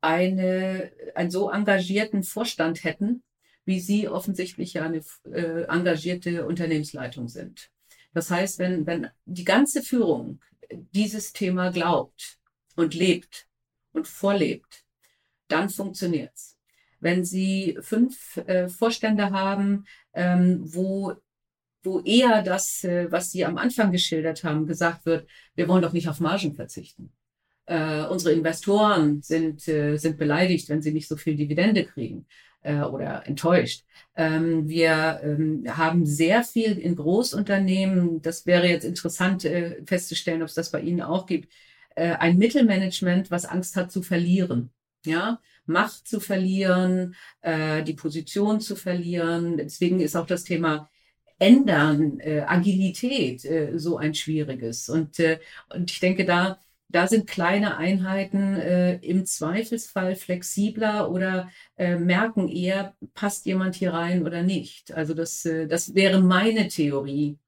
[0.00, 3.22] eine, einen so engagierten Vorstand hätten,
[3.64, 7.71] wie Sie offensichtlich ja eine äh, engagierte Unternehmensleitung sind.
[8.14, 12.38] Das heißt, wenn, wenn die ganze Führung dieses Thema glaubt
[12.76, 13.46] und lebt
[13.92, 14.84] und vorlebt,
[15.48, 16.56] dann funktioniert's.
[17.00, 21.16] Wenn Sie fünf äh, Vorstände haben, ähm, wo
[21.84, 25.92] wo eher das, äh, was Sie am Anfang geschildert haben, gesagt wird, wir wollen doch
[25.92, 27.12] nicht auf Margen verzichten.
[27.72, 32.26] Äh, unsere Investoren sind, äh, sind beleidigt, wenn sie nicht so viel Dividende kriegen
[32.62, 33.84] äh, oder enttäuscht.
[34.14, 40.48] Ähm, wir ähm, haben sehr viel in Großunternehmen, das wäre jetzt interessant äh, festzustellen, ob
[40.48, 41.50] es das bei Ihnen auch gibt,
[41.96, 44.70] äh, ein Mittelmanagement, was Angst hat zu verlieren.
[45.06, 49.56] Ja, Macht zu verlieren, äh, die Position zu verlieren.
[49.56, 50.90] Deswegen ist auch das Thema
[51.38, 54.90] Ändern, äh, Agilität äh, so ein schwieriges.
[54.90, 55.38] Und, äh,
[55.74, 56.60] und ich denke, da
[56.92, 63.92] da sind kleine Einheiten äh, im Zweifelsfall flexibler oder äh, merken eher, passt jemand hier
[63.92, 64.92] rein oder nicht.
[64.92, 67.38] Also das, äh, das wäre meine Theorie.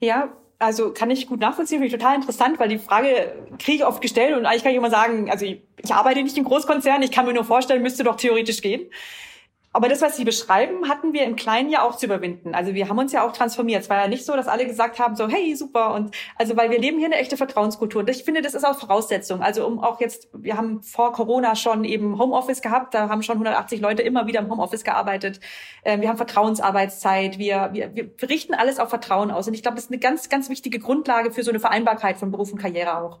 [0.00, 3.84] Ja, also kann ich gut nachvollziehen, finde ich total interessant, weil die Frage kriege ich
[3.86, 7.02] oft gestellt und eigentlich kann ich immer sagen, also ich, ich arbeite nicht im Großkonzern,
[7.02, 8.90] ich kann mir nur vorstellen, müsste doch theoretisch gehen.
[9.72, 12.56] Aber das, was Sie beschreiben, hatten wir im Kleinen ja auch zu überwinden.
[12.56, 13.82] Also wir haben uns ja auch transformiert.
[13.82, 15.94] Es war ja nicht so, dass alle gesagt haben, so, hey, super.
[15.94, 18.00] Und also, weil wir leben hier eine echte Vertrauenskultur.
[18.00, 19.42] Und ich finde, das ist auch Voraussetzung.
[19.42, 22.94] Also um auch jetzt, wir haben vor Corona schon eben Homeoffice gehabt.
[22.94, 25.38] Da haben schon 180 Leute immer wieder im Homeoffice gearbeitet.
[25.84, 27.38] Ähm, wir haben Vertrauensarbeitszeit.
[27.38, 29.46] Wir, wir, wir richten alles auf Vertrauen aus.
[29.46, 32.32] Und ich glaube, das ist eine ganz, ganz wichtige Grundlage für so eine Vereinbarkeit von
[32.32, 33.20] Beruf und Karriere auch.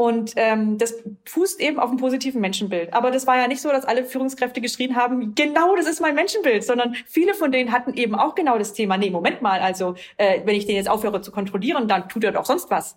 [0.00, 0.94] Und ähm, das
[1.26, 2.94] fußt eben auf einem positiven Menschenbild.
[2.94, 6.14] Aber das war ja nicht so, dass alle Führungskräfte geschrien haben, genau das ist mein
[6.14, 9.96] Menschenbild, sondern viele von denen hatten eben auch genau das Thema, nee, Moment mal, also
[10.16, 12.96] äh, wenn ich den jetzt aufhöre zu kontrollieren, dann tut er doch sonst was.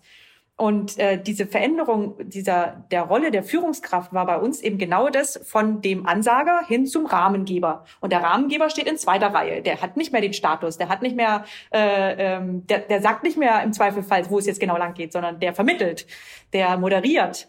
[0.56, 5.40] Und äh, diese Veränderung dieser der Rolle der Führungskraft war bei uns eben genau das
[5.44, 7.84] von dem Ansager hin zum Rahmengeber.
[8.00, 9.62] Und der Rahmengeber steht in zweiter Reihe.
[9.62, 13.24] Der hat nicht mehr den Status, der hat nicht mehr, äh, ähm, der, der sagt
[13.24, 16.06] nicht mehr im Zweifelfall, wo es jetzt genau lang geht, sondern der vermittelt,
[16.52, 17.48] der moderiert.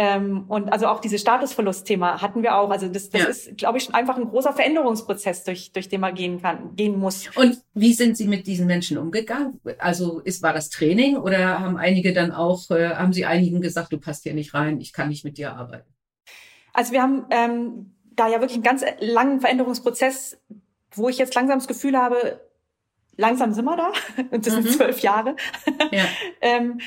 [0.00, 2.70] Ähm, und also auch dieses Statusverlustthema hatten wir auch.
[2.70, 3.26] Also das, das ja.
[3.26, 6.96] ist, glaube ich, schon einfach ein großer Veränderungsprozess, durch, durch den man gehen kann, gehen
[7.00, 7.28] muss.
[7.36, 9.60] Und wie sind Sie mit diesen Menschen umgegangen?
[9.78, 13.92] Also ist, war das Training oder haben einige dann auch, äh, haben Sie einigen gesagt,
[13.92, 15.92] du passt hier nicht rein, ich kann nicht mit dir arbeiten?
[16.72, 20.38] Also wir haben ähm, da ja wirklich einen ganz langen Veränderungsprozess,
[20.92, 22.40] wo ich jetzt langsam das Gefühl habe,
[23.16, 23.92] langsam sind wir da.
[24.30, 24.62] Und das mhm.
[24.62, 25.36] sind zwölf Jahre.
[25.90, 26.04] Ja.
[26.40, 26.80] ähm,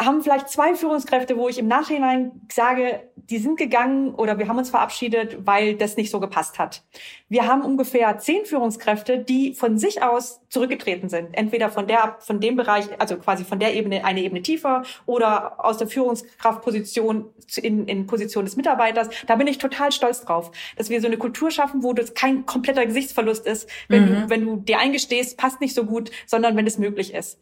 [0.00, 4.56] haben vielleicht zwei Führungskräfte, wo ich im Nachhinein sage, die sind gegangen oder wir haben
[4.56, 6.82] uns verabschiedet, weil das nicht so gepasst hat.
[7.28, 11.30] Wir haben ungefähr zehn Führungskräfte, die von sich aus zurückgetreten sind.
[11.32, 15.62] Entweder von der, von dem Bereich, also quasi von der Ebene eine Ebene tiefer oder
[15.62, 19.08] aus der Führungskraftposition in, in Position des Mitarbeiters.
[19.26, 22.46] Da bin ich total stolz drauf, dass wir so eine Kultur schaffen, wo das kein
[22.46, 24.06] kompletter Gesichtsverlust ist, wenn mhm.
[24.06, 27.38] du, wenn du dir eingestehst, passt nicht so gut, sondern wenn es möglich ist.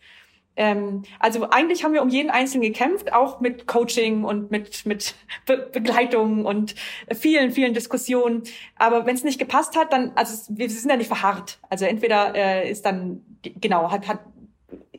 [0.56, 5.14] Ähm, also eigentlich haben wir um jeden Einzelnen gekämpft, auch mit Coaching und mit, mit
[5.44, 6.74] Be Begleitung und
[7.14, 8.42] vielen, vielen Diskussionen.
[8.76, 11.58] Aber wenn es nicht gepasst hat, dann, also wir sind ja nicht verharrt.
[11.68, 14.20] Also entweder äh, ist dann, genau, hat, hat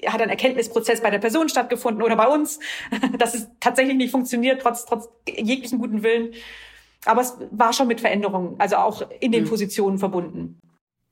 [0.06, 2.60] hat ein Erkenntnisprozess bei der Person stattgefunden oder bei uns,
[3.18, 6.34] dass es tatsächlich nicht funktioniert, trotz, trotz jeglichen guten Willen.
[7.06, 9.50] Aber es war schon mit Veränderungen, also auch in den mhm.
[9.50, 10.60] Positionen verbunden.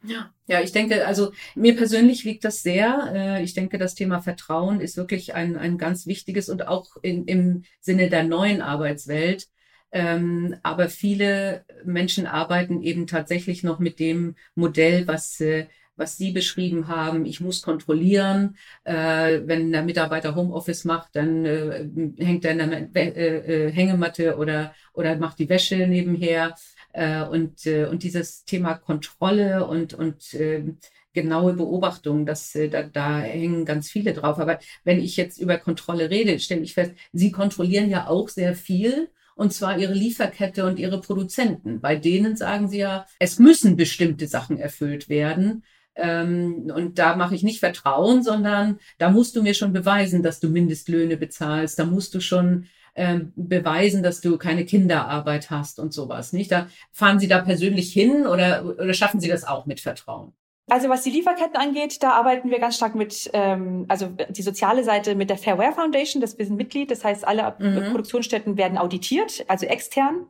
[0.07, 0.33] Ja.
[0.47, 3.11] Ja, ich denke, also mir persönlich liegt das sehr.
[3.13, 7.25] Äh, ich denke, das Thema Vertrauen ist wirklich ein, ein ganz wichtiges und auch in,
[7.25, 9.47] im Sinne der neuen Arbeitswelt.
[9.91, 16.31] Ähm, aber viele Menschen arbeiten eben tatsächlich noch mit dem Modell, was äh, was Sie
[16.31, 17.25] beschrieben haben.
[17.25, 18.57] Ich muss kontrollieren.
[18.83, 21.45] Äh, wenn der Mitarbeiter Homeoffice macht, dann
[22.17, 26.53] hängt er in der Hängematte oder, oder macht die Wäsche nebenher.
[26.95, 30.63] Äh, und, äh, und dieses Thema Kontrolle und, und äh,
[31.11, 34.39] genaue Beobachtung, das, äh, da, da hängen ganz viele drauf.
[34.39, 38.55] Aber wenn ich jetzt über Kontrolle rede, stelle ich fest, Sie kontrollieren ja auch sehr
[38.55, 41.81] viel und zwar ihre Lieferkette und ihre Produzenten.
[41.81, 45.65] Bei denen sagen sie ja, es müssen bestimmte Sachen erfüllt werden.
[45.95, 50.39] Ähm, und da mache ich nicht Vertrauen, sondern da musst du mir schon beweisen, dass
[50.39, 51.77] du Mindestlöhne bezahlst.
[51.77, 56.33] Da musst du schon ähm, beweisen, dass du keine Kinderarbeit hast und sowas.
[56.33, 56.51] Nicht?
[56.51, 60.33] Da fahren Sie da persönlich hin oder, oder schaffen Sie das auch mit Vertrauen?
[60.67, 64.83] Also was die Lieferketten angeht, da arbeiten wir ganz stark mit, ähm, also die soziale
[64.83, 67.91] Seite mit der Fairware Foundation, das wir sind Mitglied, das heißt, alle mhm.
[67.91, 70.25] Produktionsstätten werden auditiert, also extern.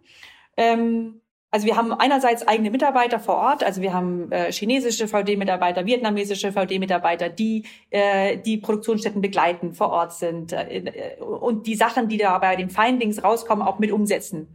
[0.58, 5.86] Ähm, also wir haben einerseits eigene Mitarbeiter vor Ort, also wir haben äh, chinesische VD-Mitarbeiter,
[5.86, 12.17] vietnamesische VD-Mitarbeiter, die äh, die Produktionsstätten begleiten, vor Ort sind äh, und die Sachen, die
[12.17, 14.49] da bei den Findings rauskommen, auch mit umsetzen.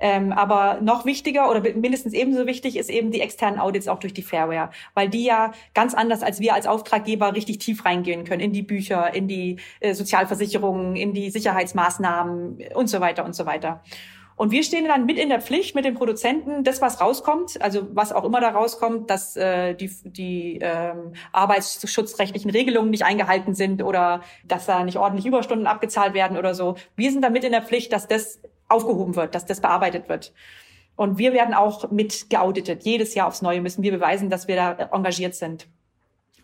[0.00, 4.14] Ähm, aber noch wichtiger oder mindestens ebenso wichtig ist eben die externen Audits auch durch
[4.14, 8.40] die Fairware, weil die ja ganz anders als wir als Auftraggeber richtig tief reingehen können
[8.40, 13.44] in die Bücher, in die äh, Sozialversicherungen, in die Sicherheitsmaßnahmen und so weiter und so
[13.44, 13.82] weiter.
[14.40, 17.86] Und wir stehen dann mit in der Pflicht mit den Produzenten, das, was rauskommt, also
[17.92, 23.82] was auch immer da rauskommt, dass äh, die, die ähm, arbeitsschutzrechtlichen Regelungen nicht eingehalten sind
[23.82, 26.76] oder dass da nicht ordentlich Überstunden abgezahlt werden oder so.
[26.96, 30.32] Wir sind da mit in der Pflicht, dass das aufgehoben wird, dass das bearbeitet wird.
[30.96, 32.82] Und wir werden auch mit geauditet.
[32.84, 35.66] Jedes Jahr aufs Neue müssen wir beweisen, dass wir da engagiert sind.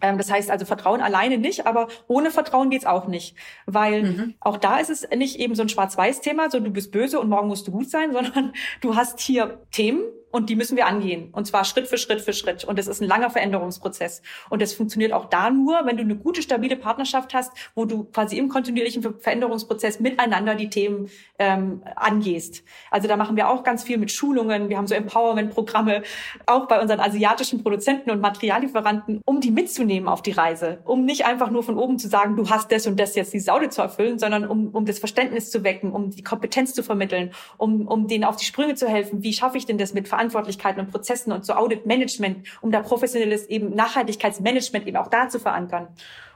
[0.00, 3.37] Ähm, das heißt also Vertrauen alleine nicht, aber ohne Vertrauen geht's auch nicht.
[3.66, 4.35] Weil mhm.
[4.40, 7.48] auch da ist es nicht eben so ein Schwarz-Weiß-Thema, so du bist böse und morgen
[7.48, 10.02] musst du gut sein, sondern du hast hier Themen,
[10.37, 11.31] und die müssen wir angehen.
[11.33, 12.62] Und zwar Schritt für Schritt für Schritt.
[12.62, 14.20] Und das ist ein langer Veränderungsprozess.
[14.51, 18.05] Und das funktioniert auch da nur, wenn du eine gute, stabile Partnerschaft hast, wo du
[18.05, 22.64] quasi im kontinuierlichen Veränderungsprozess miteinander die Themen ähm, angehst.
[22.90, 24.68] Also da machen wir auch ganz viel mit Schulungen.
[24.68, 26.03] Wir haben so Empowerment-Programme,
[26.44, 30.81] auch bei unseren asiatischen Produzenten und Materiallieferanten, um die mitzunehmen auf die Reise.
[30.85, 33.55] Um nicht einfach nur von oben zu sagen, du hast das und das jetzt, diese
[33.55, 37.33] Audit zu erfüllen, sondern um, um das Verständnis zu wecken, um die Kompetenz zu vermitteln,
[37.57, 39.22] um, um denen auf die Sprünge zu helfen.
[39.22, 43.46] Wie schaffe ich denn das mit Verantwortlichkeiten und Prozessen und so Audit-Management, um da professionelles
[43.46, 45.88] eben Nachhaltigkeitsmanagement eben auch da zu verankern.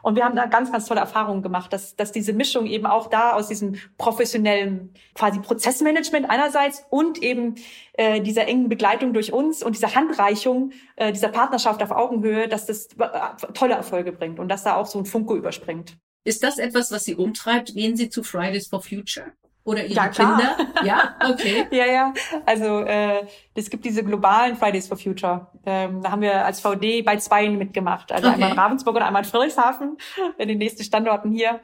[0.02, 3.08] Und wir haben da ganz, ganz tolle Erfahrungen gemacht, dass, dass diese Mischung eben auch
[3.08, 7.56] da aus diesem professionellen quasi Prozessmanagement einerseits und eben
[7.94, 12.64] äh, dieser engen Begleitung durch uns und dieser Handreichung, äh, dieser Partnerschaft auf Augenhöhe, dass
[12.66, 15.98] das äh, tolle Erfolge bringt und dass da auch so ein Funke überspringt.
[16.24, 17.74] Ist das etwas, was Sie umtreibt?
[17.74, 19.32] Gehen Sie zu Fridays for Future?
[19.64, 20.56] Oder ihre ja, Kinder?
[20.84, 21.66] Ja, okay.
[21.70, 22.14] ja, ja.
[22.46, 25.48] Also äh, es gibt diese globalen Fridays for Future.
[25.66, 28.10] Ähm, da haben wir als VD bei zwei mitgemacht.
[28.10, 28.34] Also okay.
[28.34, 29.98] einmal in Ravensburg und einmal in Friedrichshafen,
[30.38, 31.60] in den nächsten Standorten hier.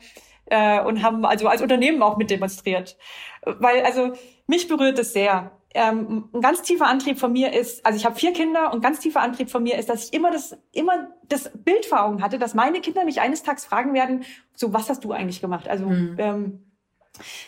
[0.46, 2.96] Äh, und haben also als Unternehmen auch mit demonstriert.
[3.44, 4.12] Weil, also
[4.46, 5.50] mich berührt es sehr.
[5.74, 9.00] Ähm, ein ganz tiefer Antrieb von mir ist, also ich habe vier Kinder und ganz
[9.00, 12.38] tiefer Antrieb von mir ist, dass ich immer das, immer das Bild vor Augen hatte,
[12.38, 15.68] dass meine Kinder mich eines Tages fragen werden, so was hast du eigentlich gemacht?
[15.68, 16.16] Also mhm.
[16.18, 16.65] ähm,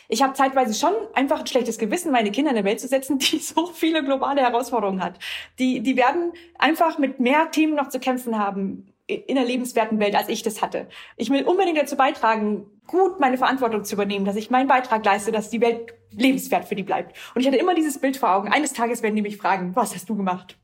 [0.08, 3.18] ich habe zeitweise schon einfach ein schlechtes Gewissen, meine Kinder in eine Welt zu setzen,
[3.18, 5.18] die so viele globale Herausforderungen hat.
[5.58, 10.14] Die, die werden einfach mit mehr Themen noch zu kämpfen haben in der lebenswerten Welt,
[10.14, 10.86] als ich das hatte.
[11.16, 15.32] Ich will unbedingt dazu beitragen, gut meine Verantwortung zu übernehmen, dass ich meinen Beitrag leiste,
[15.32, 17.16] dass die Welt lebenswert für die bleibt.
[17.34, 18.48] Und ich hatte immer dieses Bild vor Augen.
[18.48, 20.58] Eines Tages werden die mich fragen, was hast du gemacht?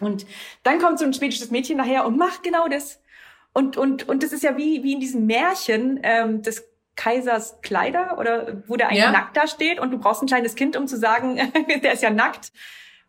[0.00, 0.26] Und
[0.62, 3.00] dann kommt so ein schwedisches Mädchen nachher und macht genau das.
[3.52, 6.64] Und, und, und das ist ja wie, wie in diesem Märchen, ähm, das
[6.96, 9.12] Kaisers Kleider oder wo der eigentlich ja.
[9.12, 11.40] nackt da steht und du brauchst ein kleines Kind, um zu sagen,
[11.82, 12.52] der ist ja nackt.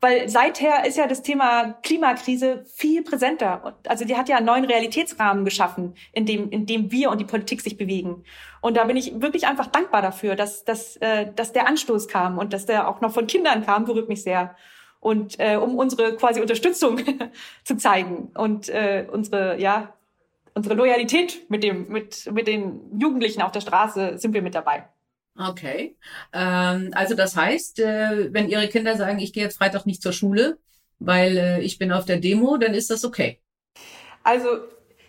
[0.01, 3.75] Weil seither ist ja das Thema Klimakrise viel präsenter.
[3.87, 7.25] Also die hat ja einen neuen Realitätsrahmen geschaffen, in dem, in dem wir und die
[7.25, 8.23] Politik sich bewegen.
[8.61, 12.37] Und da bin ich wirklich einfach dankbar dafür, dass, dass, äh, dass der Anstoß kam
[12.37, 14.55] und dass der auch noch von Kindern kam, berührt mich sehr.
[14.99, 16.99] Und äh, um unsere quasi Unterstützung
[17.63, 19.93] zu zeigen und äh, unsere ja
[20.55, 24.87] unsere Loyalität mit dem, mit, mit den Jugendlichen auf der Straße sind wir mit dabei.
[25.37, 25.97] Okay.
[26.33, 30.13] Ähm, also das heißt, äh, wenn Ihre Kinder sagen, ich gehe jetzt Freitag nicht zur
[30.13, 30.57] Schule,
[30.99, 33.41] weil äh, ich bin auf der Demo, dann ist das okay.
[34.23, 34.47] Also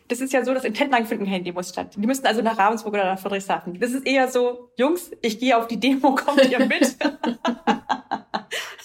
[0.08, 1.94] das ist ja so, dass in Tettnang finden keine Demos statt.
[1.96, 3.78] Die müssten also nach Ravensburg oder nach Friedrichshafen.
[3.78, 6.96] Das ist eher so, Jungs, ich gehe auf die Demo, kommt ihr mit?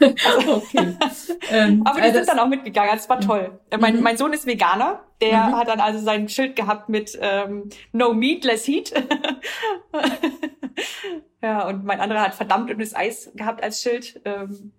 [0.00, 0.96] okay.
[1.50, 3.58] ähm, Aber die äh, sind dann auch mitgegangen, das war toll.
[3.72, 3.80] Mhm.
[3.80, 5.56] Mein, mein Sohn ist Veganer, der mhm.
[5.56, 8.92] hat dann also sein Schild gehabt mit ähm, No Meat, Less Heat.
[11.42, 14.20] ja, und mein anderer hat verdammt dünnes Eis gehabt als Schild.
[14.24, 14.72] Ähm,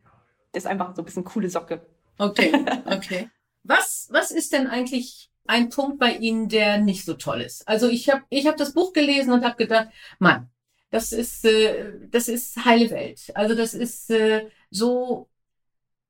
[0.52, 1.86] das ist einfach so ein bisschen coole Socke.
[2.18, 2.54] Okay,
[2.86, 3.30] okay.
[3.64, 7.68] Was, was ist denn eigentlich ein Punkt bei Ihnen, der nicht so toll ist?
[7.68, 10.50] Also ich habe ich hab das Buch gelesen und habe gedacht, Mann,
[10.90, 13.32] das ist, äh, das ist heile Welt.
[13.36, 15.30] Also das ist äh, so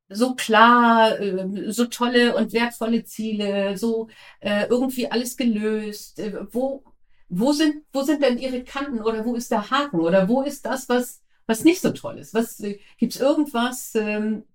[0.09, 4.07] so klar, äh, so tolle und wertvolle Ziele, so
[4.39, 6.19] äh, irgendwie alles gelöst.
[6.19, 6.83] Äh, wo
[7.29, 10.65] wo sind wo sind denn Ihre Kanten oder wo ist der Haken oder wo ist
[10.65, 12.33] das, was was nicht so toll ist?
[12.33, 14.45] Was äh, gibt's irgendwas, ähm,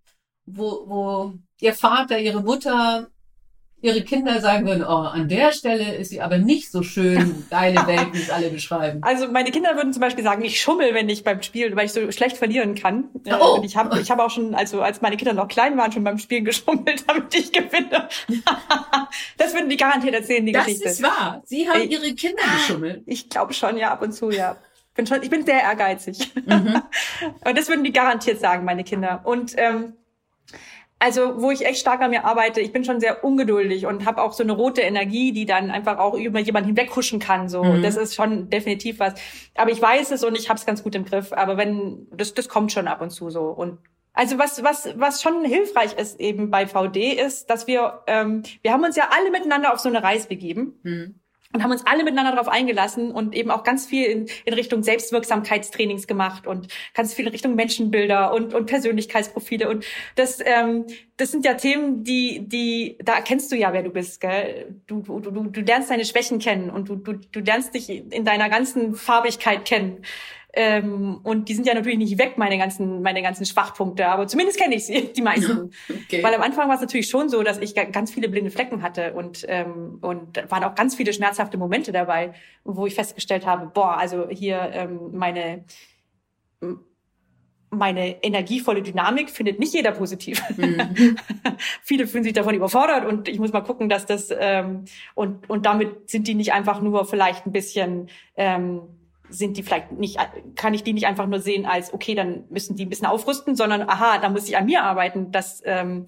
[0.47, 3.11] wo, wo Ihr Vater, Ihre Mutter
[3.83, 7.77] ihre Kinder sagen würden, oh, an der Stelle ist sie aber nicht so schön, deine
[7.87, 9.01] Welt, wie es alle beschreiben.
[9.03, 11.93] Also meine Kinder würden zum Beispiel sagen, ich schummel, wenn ich beim Spielen, weil ich
[11.93, 13.09] so schlecht verlieren kann.
[13.27, 13.57] Oh.
[13.57, 16.05] Und ich habe ich hab auch schon, also als meine Kinder noch klein waren, schon
[16.05, 18.09] beim Spielen geschummelt, damit ich gewinne.
[19.39, 20.85] das würden die garantiert erzählen, die das Geschichte.
[20.85, 21.43] Das ist wahr.
[21.47, 23.03] Sie haben ich, ihre Kinder geschummelt.
[23.07, 24.57] Ich glaube schon, ja, ab und zu, ja.
[24.95, 26.33] Bin schon, ich bin sehr ehrgeizig.
[26.35, 26.83] Mhm.
[27.45, 29.21] und das würden die garantiert sagen, meine Kinder.
[29.25, 29.95] Und ähm,
[31.01, 34.23] also wo ich echt stark an mir arbeite, ich bin schon sehr ungeduldig und habe
[34.23, 37.49] auch so eine rote Energie, die dann einfach auch über jemanden hinweghuschen kann.
[37.49, 37.83] So, mhm.
[37.83, 39.15] das ist schon definitiv was.
[39.57, 41.33] Aber ich weiß es und ich habe es ganz gut im Griff.
[41.33, 43.79] Aber wenn das, das kommt schon ab und zu so und
[44.13, 48.73] also was was was schon hilfreich ist eben bei VD ist, dass wir ähm, wir
[48.73, 50.81] haben uns ja alle miteinander auf so eine Reise begeben.
[50.83, 51.20] Mhm
[51.53, 54.83] und haben uns alle miteinander darauf eingelassen und eben auch ganz viel in, in Richtung
[54.83, 59.69] Selbstwirksamkeitstrainings gemacht und ganz viel in Richtung Menschenbilder und, und Persönlichkeitsprofile.
[59.69, 59.85] Und
[60.15, 60.87] das, ähm,
[61.21, 64.21] das sind ja Themen, die, die, da erkennst du ja, wer du bist.
[64.21, 64.75] Gell?
[64.87, 68.25] Du, du, du, du lernst deine Schwächen kennen und du, du, du lernst dich in
[68.25, 70.03] deiner ganzen Farbigkeit kennen.
[70.53, 74.59] Ähm, und die sind ja natürlich nicht weg, meine ganzen, meine ganzen Schwachpunkte, aber zumindest
[74.59, 75.71] kenne ich sie, die meisten.
[76.07, 76.25] Okay.
[76.25, 79.13] Weil am Anfang war es natürlich schon so, dass ich ganz viele blinde Flecken hatte
[79.13, 82.33] und, ähm, und waren auch ganz viele schmerzhafte Momente dabei,
[82.65, 85.65] wo ich festgestellt habe, boah, also hier ähm, meine
[87.71, 90.43] meine energievolle Dynamik findet nicht jeder positiv.
[90.57, 91.17] Mhm.
[91.83, 95.67] Viele fühlen sich davon überfordert und ich muss mal gucken, dass das ähm, und und
[95.67, 98.83] damit sind die nicht einfach nur vielleicht ein bisschen ähm,
[99.31, 100.19] sind die vielleicht nicht,
[100.57, 103.57] kann ich die nicht einfach nur sehen als, okay, dann müssen die ein bisschen aufrüsten,
[103.57, 106.07] sondern aha, da muss ich an mir arbeiten, dass, ähm,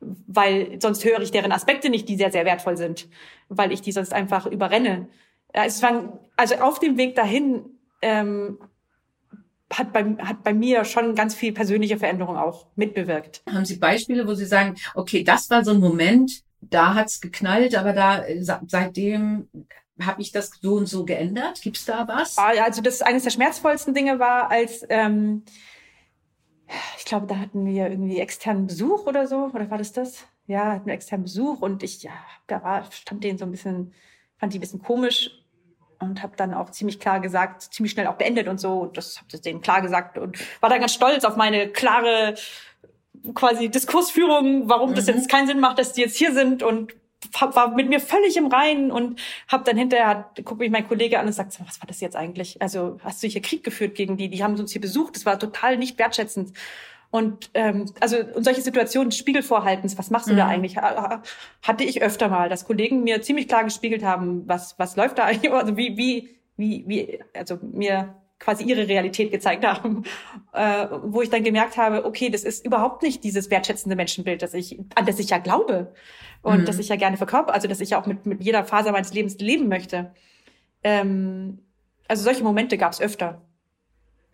[0.00, 3.08] weil sonst höre ich deren Aspekte nicht, die sehr, sehr wertvoll sind,
[3.48, 5.08] weil ich die sonst einfach überrenne.
[5.52, 5.86] Also,
[6.36, 7.64] also auf dem Weg dahin
[8.00, 8.58] ähm,
[9.72, 13.42] hat bei, hat bei mir schon ganz viel persönliche Veränderung auch mitbewirkt.
[13.50, 17.74] Haben Sie Beispiele, wo Sie sagen, okay, das war so ein Moment, da hat's geknallt,
[17.76, 18.24] aber da
[18.66, 19.48] seitdem
[20.00, 21.60] habe ich das so und so geändert?
[21.62, 22.38] Gibt es da was?
[22.38, 25.44] Ah, also das eines der schmerzvollsten Dinge war, als ähm,
[26.98, 30.24] ich glaube, da hatten wir irgendwie externen Besuch oder so, oder war das das?
[30.46, 32.12] Ja, hatten wir externen Besuch und ich, ja,
[32.46, 33.92] da war, stand denen so ein bisschen,
[34.38, 35.41] fand die ein bisschen komisch
[36.02, 38.80] und habe dann auch ziemlich klar gesagt, ziemlich schnell auch beendet und so.
[38.80, 42.34] Und das habe ich denen klar gesagt und war dann ganz stolz auf meine klare
[43.34, 44.94] quasi Diskursführung, warum mhm.
[44.94, 46.94] das jetzt keinen Sinn macht, dass die jetzt hier sind und
[47.38, 51.26] war mit mir völlig im Reinen und habe dann hinterher, guckt mich mein Kollege an
[51.26, 52.60] und sagt, was war das jetzt eigentlich?
[52.60, 54.28] Also hast du hier Krieg geführt gegen die?
[54.28, 55.14] Die haben uns hier besucht.
[55.14, 56.56] Das war total nicht wertschätzend.
[57.12, 60.38] Und ähm, also und solche Situationen Spiegelvorhaltens, was machst du mhm.
[60.38, 60.78] da eigentlich?
[60.78, 65.24] Hatte ich öfter mal, dass Kollegen mir ziemlich klar gespiegelt haben, was was läuft da
[65.24, 65.52] eigentlich?
[65.52, 70.04] Also wie wie wie wie also mir quasi ihre Realität gezeigt haben,
[70.54, 74.54] äh, wo ich dann gemerkt habe, okay, das ist überhaupt nicht dieses wertschätzende Menschenbild, das
[74.54, 75.92] ich, an das ich ja glaube
[76.40, 76.64] und mhm.
[76.64, 79.12] das ich ja gerne verkörper, also dass ich ja auch mit, mit jeder Phase meines
[79.12, 80.12] Lebens leben möchte.
[80.82, 81.58] Ähm,
[82.08, 83.42] also solche Momente gab es öfter.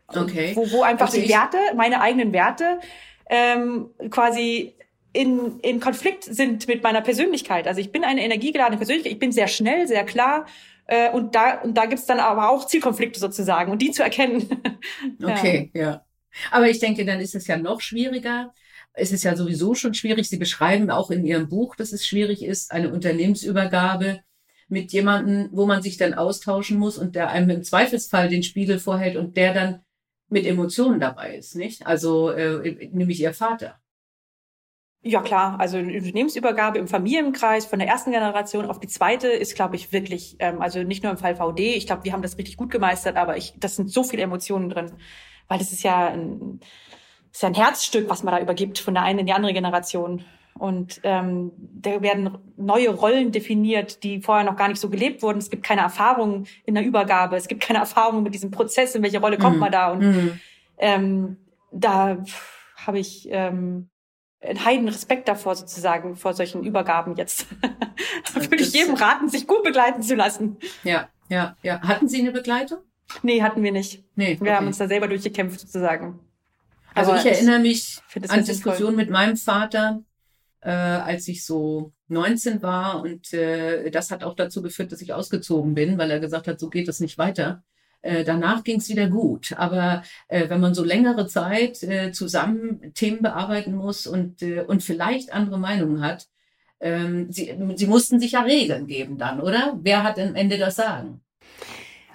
[0.08, 0.52] Okay.
[0.54, 2.80] Wo, wo einfach also die Werte, meine eigenen Werte,
[3.28, 4.74] ähm, quasi
[5.12, 7.66] in, in Konflikt sind mit meiner Persönlichkeit.
[7.66, 10.46] Also ich bin eine energiegeladene Persönlichkeit, ich bin sehr schnell, sehr klar
[10.86, 14.48] äh, und da, und da gibt's dann aber auch Zielkonflikte sozusagen und die zu erkennen.
[15.22, 15.82] okay, ja.
[15.82, 16.04] ja.
[16.50, 18.54] Aber ich denke, dann ist es ja noch schwieriger.
[18.92, 20.28] Es ist ja sowieso schon schwierig.
[20.28, 24.20] Sie beschreiben auch in Ihrem Buch, dass es schwierig ist, eine Unternehmensübergabe
[24.68, 28.78] mit jemandem, wo man sich dann austauschen muss und der einem im Zweifelsfall den Spiegel
[28.78, 29.80] vorhält und der dann
[30.28, 31.86] mit Emotionen dabei ist, nicht?
[31.86, 33.80] Also äh, nämlich Ihr Vater.
[35.00, 39.54] Ja klar, also eine Unternehmensübergabe im Familienkreis von der ersten Generation auf die zweite ist,
[39.54, 42.36] glaube ich, wirklich, ähm, also nicht nur im Fall VD, ich glaube, wir haben das
[42.36, 44.92] richtig gut gemeistert, aber ich, das sind so viele Emotionen drin,
[45.46, 46.60] weil das ist ja ein,
[47.32, 50.24] ist ja ein Herzstück, was man da übergibt von der einen in die andere Generation.
[50.58, 55.38] Und ähm, da werden neue Rollen definiert, die vorher noch gar nicht so gelebt wurden.
[55.38, 59.02] Es gibt keine Erfahrung in der Übergabe, es gibt keine Erfahrung mit diesem Prozess, in
[59.02, 59.60] welche Rolle kommt mhm.
[59.60, 59.92] man da.
[59.92, 60.40] Und mhm.
[60.78, 61.36] ähm,
[61.70, 62.18] da
[62.76, 63.88] habe ich ähm,
[64.40, 67.46] einen heiden Respekt davor sozusagen, vor solchen Übergaben jetzt.
[68.34, 70.56] da würde ich jedem raten, sich gut begleiten zu lassen.
[70.84, 71.80] Ja, ja, ja.
[71.82, 72.78] Hatten Sie eine Begleitung?
[73.22, 74.04] Nee, hatten wir nicht.
[74.16, 74.44] Nee, okay.
[74.44, 76.20] Wir haben uns da selber durchgekämpft sozusagen.
[76.94, 80.02] Also Aber ich erinnere mich an Diskussionen mit meinem Vater,
[80.60, 85.12] äh, als ich so 19 war und äh, das hat auch dazu geführt, dass ich
[85.12, 87.62] ausgezogen bin, weil er gesagt hat, so geht es nicht weiter.
[88.02, 89.52] Äh, danach ging es wieder gut.
[89.56, 94.82] Aber äh, wenn man so längere Zeit äh, zusammen Themen bearbeiten muss und, äh, und
[94.82, 96.28] vielleicht andere Meinungen hat,
[96.80, 99.78] ähm, sie, sie mussten sich ja Regeln geben dann, oder?
[99.82, 101.20] Wer hat am Ende das Sagen?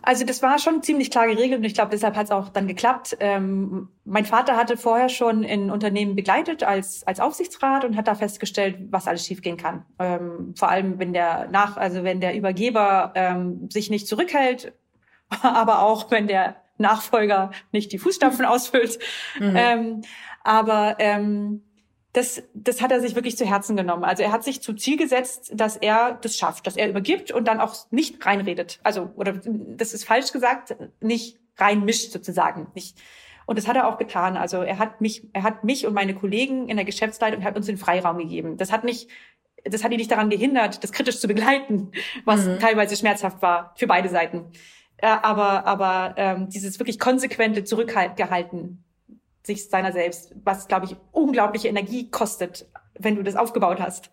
[0.06, 2.68] Also das war schon ziemlich klar geregelt und ich glaube, deshalb hat es auch dann
[2.68, 3.16] geklappt.
[3.22, 8.14] Ähm, mein Vater hatte vorher schon in Unternehmen begleitet als, als Aufsichtsrat und hat da
[8.14, 9.86] festgestellt, was alles schiefgehen kann.
[10.00, 14.74] Ähm, vor allem, wenn der nach, also wenn der Übergeber ähm, sich nicht zurückhält,
[15.42, 19.00] aber auch wenn der Nachfolger nicht die Fußstapfen ausfüllt.
[19.40, 19.56] Mhm.
[19.56, 20.02] Ähm,
[20.44, 21.64] aber ähm,
[22.14, 24.04] das, das hat er sich wirklich zu Herzen genommen.
[24.04, 27.48] Also er hat sich zu Ziel gesetzt, dass er das schafft, dass er übergibt und
[27.48, 28.80] dann auch nicht reinredet.
[28.84, 32.68] Also, oder das ist falsch gesagt, nicht reinmischt sozusagen.
[32.76, 32.98] Nicht.
[33.48, 34.38] Und das hat er auch getan.
[34.38, 37.66] Also er hat mich, er hat mich und meine Kollegen in der Geschäftsleitung, hat uns
[37.66, 38.58] den Freiraum gegeben.
[38.58, 39.10] Das hat nicht,
[39.66, 41.92] das hat ihn nicht daran gehindert, das kritisch zu begleiten,
[42.26, 42.60] was mhm.
[42.60, 44.52] teilweise schmerzhaft war für beide Seiten.
[44.98, 48.84] Äh, aber, aber ähm, dieses wirklich konsequente Zurückgehalten
[49.46, 52.68] sich seiner selbst, was, glaube ich, unglaubliche Energie kostet,
[52.98, 54.10] wenn du das aufgebaut hast.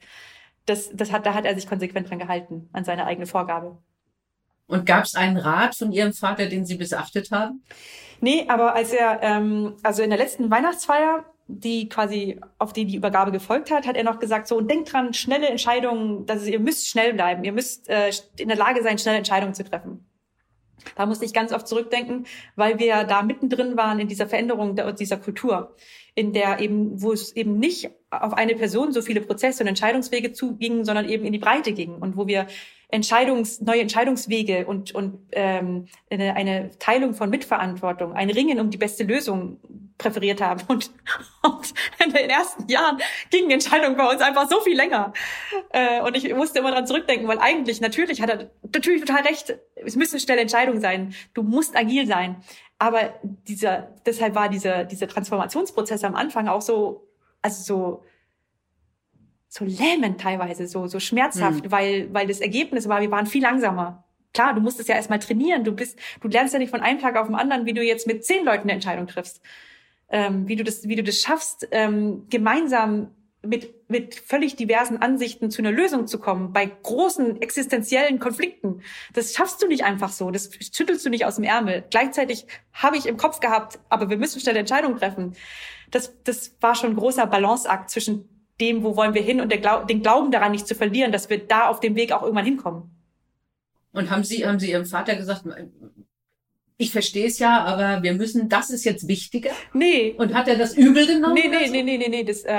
[0.67, 3.79] Das, das hat, da hat er sich konsequent dran gehalten, an seine eigene Vorgabe.
[4.67, 7.65] Und gab es einen Rat von Ihrem Vater, den Sie missachtet haben?
[8.21, 12.97] Nee, aber als er, ähm, also in der letzten Weihnachtsfeier, die quasi auf die die
[12.97, 16.61] Übergabe gefolgt hat, hat er noch gesagt, so, und denkt dran, schnelle Entscheidungen, dass ihr
[16.61, 20.05] müsst schnell bleiben, ihr müsst äh, in der Lage sein, schnelle Entscheidungen zu treffen.
[20.97, 22.27] Da musste ich ganz oft zurückdenken,
[22.57, 25.75] weil wir da mittendrin waren in dieser Veränderung der, dieser Kultur,
[26.15, 30.33] in der eben, wo es eben nicht auf eine Person so viele Prozesse und Entscheidungswege
[30.33, 32.47] zuging, sondern eben in die Breite ging und wo wir
[32.91, 38.79] Entscheidungs, neue Entscheidungswege und, und ähm, eine, eine Teilung von Mitverantwortung, ein Ringen um die
[38.79, 39.59] beste Lösung
[40.01, 40.63] präferiert haben.
[40.67, 40.91] Und,
[41.43, 41.75] und
[42.05, 42.99] in den ersten Jahren
[43.31, 45.13] gingen Entscheidungen bei uns einfach so viel länger.
[45.71, 49.57] Äh, und ich musste immer dran zurückdenken, weil eigentlich, natürlich hat er natürlich total recht,
[49.77, 51.15] es müssen schnelle Entscheidungen sein.
[51.35, 52.43] Du musst agil sein.
[52.79, 57.07] Aber dieser, deshalb war dieser, dieser Transformationsprozess am Anfang auch so,
[57.43, 58.05] also so,
[59.51, 61.73] so lähmend teilweise, so, so schmerzhaft, mhm.
[61.73, 64.05] weil, weil das Ergebnis war, wir waren viel langsamer.
[64.33, 65.65] Klar, du musst es ja erstmal trainieren.
[65.65, 68.07] Du bist, du lernst ja nicht von einem Tag auf den anderen, wie du jetzt
[68.07, 69.43] mit zehn Leuten eine Entscheidung triffst.
[70.09, 73.11] Ähm, wie du das, wie du das schaffst, ähm, gemeinsam
[73.43, 78.83] mit, mit völlig diversen Ansichten zu einer Lösung zu kommen, bei großen existenziellen Konflikten.
[79.15, 80.31] Das schaffst du nicht einfach so.
[80.31, 81.85] Das schüttelst du nicht aus dem Ärmel.
[81.91, 85.35] Gleichzeitig habe ich im Kopf gehabt, aber wir müssen schnell Entscheidungen treffen.
[85.91, 88.29] Das, das war schon ein großer Balanceakt zwischen
[88.61, 91.39] dem, wo wollen wir hin und Glau den Glauben daran nicht zu verlieren, dass wir
[91.39, 92.91] da auf dem Weg auch irgendwann hinkommen.
[93.93, 95.45] Und haben Sie, haben Sie Ihrem Vater gesagt,
[96.81, 99.51] ich verstehe es ja, aber wir müssen, das ist jetzt wichtiger?
[99.75, 100.15] Nee.
[100.17, 101.35] Und hat er das übel genommen?
[101.35, 101.73] Nee, nee, so?
[101.73, 102.59] nee, nee, nee, nee, das, äh,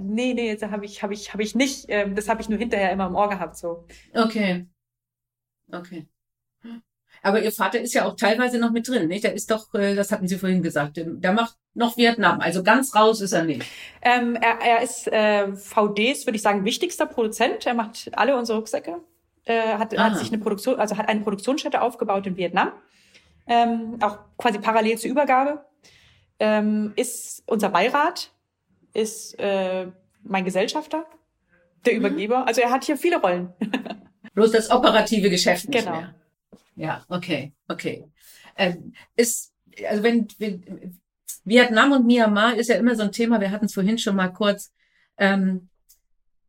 [0.00, 2.58] nee, nee, das habe ich, habe ich, habe ich nicht, äh, das habe ich nur
[2.58, 3.86] hinterher immer im Ohr gehabt, so.
[4.12, 4.66] Okay.
[5.72, 6.06] Okay.
[7.22, 9.24] Aber Ihr Vater ist ja auch teilweise noch mit drin, nicht?
[9.24, 12.40] Der ist doch, äh, das hatten Sie vorhin gesagt, der macht noch Vietnam.
[12.40, 13.64] Also ganz raus ist er nicht.
[14.02, 17.66] Ähm, er, er ist äh, VDs, würde ich sagen, wichtigster Produzent.
[17.66, 19.00] Er macht alle unsere Rucksäcke.
[19.44, 22.72] Äh, hat, hat sich eine Produktion, also hat eine Produktionsstätte aufgebaut in Vietnam.
[23.46, 25.64] Ähm, auch quasi parallel zur Übergabe.
[26.38, 28.30] Ähm, ist unser Beirat,
[28.94, 29.88] ist äh,
[30.22, 31.04] mein Gesellschafter,
[31.84, 31.98] der mhm.
[32.00, 32.46] Übergeber.
[32.46, 33.52] Also er hat hier viele Rollen.
[34.34, 35.96] Bloß das operative Geschäft nicht genau.
[35.96, 36.14] mehr.
[36.76, 38.04] Ja, okay, okay.
[38.56, 39.52] Ähm, ist,
[39.88, 40.98] also wenn, wenn
[41.44, 44.28] Vietnam und Myanmar ist ja immer so ein Thema, wir hatten es vorhin schon mal
[44.28, 44.72] kurz.
[45.18, 45.68] Ähm,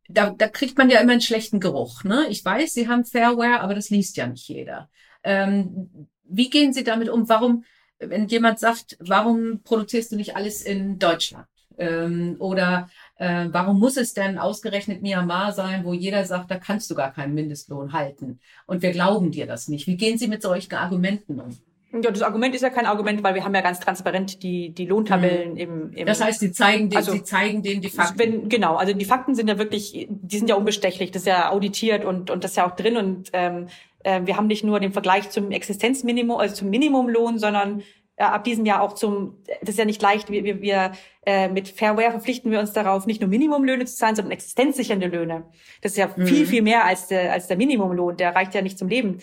[0.08, 2.04] da, da kriegt man ja immer einen schlechten Geruch.
[2.04, 2.26] Ne?
[2.28, 4.88] Ich weiß, Sie haben Fairware, aber das liest ja nicht jeder.
[5.24, 7.28] Ähm, wie gehen Sie damit um?
[7.28, 7.64] Warum,
[7.98, 11.46] wenn jemand sagt, warum produzierst du nicht alles in Deutschland?
[11.78, 16.90] Ähm, oder äh, warum muss es denn ausgerechnet Myanmar sein, wo jeder sagt, da kannst
[16.90, 18.40] du gar keinen Mindestlohn halten?
[18.66, 19.86] Und wir glauben dir das nicht.
[19.86, 21.58] Wie gehen Sie mit solchen Argumenten um?
[22.02, 24.86] Ja, das Argument ist ja kein Argument, weil wir haben ja ganz transparent die, die
[24.86, 25.58] Lohntabellen mhm.
[25.58, 28.18] im, im Das heißt, sie zeigen den, also, sie zeigen denen die Fakten.
[28.18, 31.50] Wenn, genau, also die Fakten sind ja wirklich, die sind ja unbestechlich, das ist ja
[31.50, 33.66] auditiert und, und das ist ja auch drin und ähm,
[34.04, 37.82] äh, wir haben nicht nur den Vergleich zum Existenzminimum, also zum Minimumlohn, sondern
[38.16, 40.92] äh, ab diesem Jahr auch zum, das ist ja nicht leicht, wir, wir, wir
[41.26, 45.44] äh, mit Fairware verpflichten wir uns darauf, nicht nur Minimumlöhne zu zahlen, sondern existenzsichernde Löhne.
[45.82, 46.26] Das ist ja mhm.
[46.26, 49.18] viel, viel mehr als der, als der Minimumlohn, der reicht ja nicht zum Leben.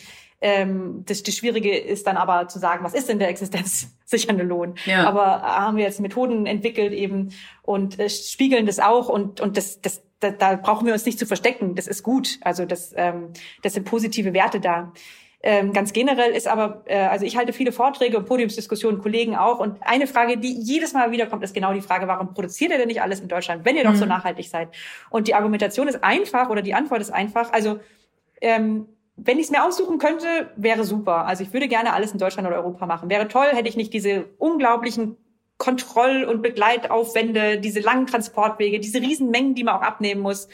[0.45, 4.75] Ähm, das, das Schwierige ist dann aber zu sagen, was ist denn der existenzsichernde Lohn?
[4.85, 5.07] Ja.
[5.07, 7.29] Aber haben wir jetzt Methoden entwickelt eben
[7.61, 11.17] und äh, spiegeln das auch und, und das, das, da, da brauchen wir uns nicht
[11.17, 11.75] zu verstecken.
[11.75, 12.39] Das ist gut.
[12.41, 13.29] Also das, ähm,
[13.61, 14.91] das sind positive Werte da.
[15.45, 19.59] Ähm, ganz generell ist aber, äh, also ich halte viele Vorträge und Podiumsdiskussionen, Kollegen auch.
[19.59, 22.89] Und eine Frage, die jedes Mal wiederkommt, ist genau die Frage, warum produziert ihr denn
[22.89, 23.97] nicht alles in Deutschland, wenn ihr doch mhm.
[23.97, 24.67] so nachhaltig seid?
[25.09, 27.53] Und die Argumentation ist einfach oder die Antwort ist einfach.
[27.53, 27.79] Also
[28.41, 31.25] ähm, wenn ich es mir aussuchen könnte, wäre super.
[31.25, 33.09] Also ich würde gerne alles in Deutschland oder Europa machen.
[33.09, 35.17] Wäre toll, hätte ich nicht diese unglaublichen
[35.57, 40.47] Kontroll- und Begleitaufwände, diese langen Transportwege, diese Riesenmengen, die man auch abnehmen muss,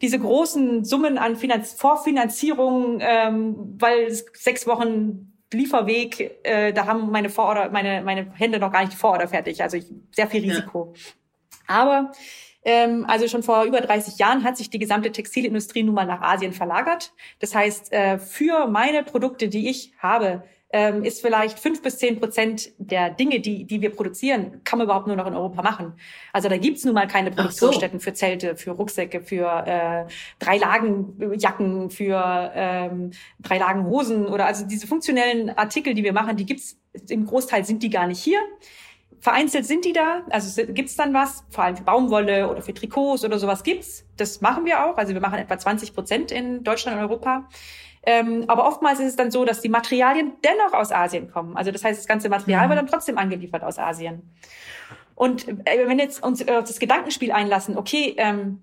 [0.00, 7.10] diese großen Summen an Finanz Vorfinanzierung, ähm, weil es sechs Wochen Lieferweg, äh, da haben
[7.10, 9.62] meine Vororder, meine, meine Hände noch gar nicht die Vororder fertig.
[9.62, 10.92] Also ich, sehr viel Risiko.
[10.94, 11.74] Ja.
[11.74, 12.12] Aber
[13.06, 16.52] also schon vor über 30 Jahren hat sich die gesamte Textilindustrie nun mal nach Asien
[16.52, 17.12] verlagert.
[17.38, 22.18] Das heißt, äh, für meine Produkte, die ich habe, ähm, ist vielleicht fünf bis zehn
[22.18, 25.94] Prozent der Dinge, die, die wir produzieren, kann man überhaupt nur noch in Europa machen.
[26.32, 28.04] Also da gibt's nun mal keine Produktionsstätten so.
[28.04, 34.46] für Zelte, für Rucksäcke, für äh, drei Lagen Jacken, für ähm, drei Lagen Hosen oder
[34.46, 38.20] also diese funktionellen Artikel, die wir machen, die gibt's im Großteil sind die gar nicht
[38.20, 38.40] hier.
[39.26, 43.24] Vereinzelt sind die da, also gibt's dann was, vor allem für Baumwolle oder für Trikots
[43.24, 44.06] oder sowas gibt's.
[44.16, 44.96] Das machen wir auch.
[44.96, 47.48] Also wir machen etwa 20 Prozent in Deutschland und Europa.
[48.04, 51.56] Ähm, aber oftmals ist es dann so, dass die Materialien dennoch aus Asien kommen.
[51.56, 52.70] Also das heißt, das ganze Material mhm.
[52.70, 54.30] wird dann trotzdem angeliefert aus Asien.
[55.16, 58.62] Und äh, wenn jetzt uns äh, das Gedankenspiel einlassen, okay, ähm,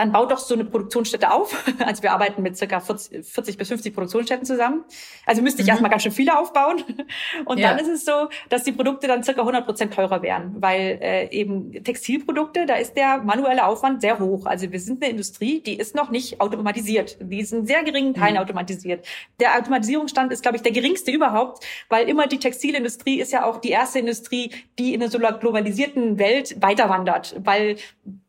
[0.00, 1.54] dann baut doch so eine Produktionsstätte auf.
[1.90, 4.84] Also wir arbeiten mit circa 40, 40 bis 50 Produktionsstätten zusammen.
[5.26, 5.70] Also müsste ich mhm.
[5.70, 6.82] erstmal ganz schön viele aufbauen.
[7.46, 7.70] Und ja.
[7.70, 11.30] dann ist es so, dass die Produkte dann circa 100 Prozent teurer wären, weil äh,
[11.30, 14.46] eben Textilprodukte, da ist der manuelle Aufwand sehr hoch.
[14.46, 17.18] Also wir sind eine Industrie, die ist noch nicht automatisiert.
[17.20, 18.40] Die ist in sehr geringen Teilen mhm.
[18.40, 19.06] automatisiert.
[19.40, 23.58] Der Automatisierungsstand ist, glaube ich, der geringste überhaupt, weil immer die Textilindustrie ist ja auch
[23.58, 27.76] die erste Industrie, die in einer so globalisierten Welt weiterwandert, weil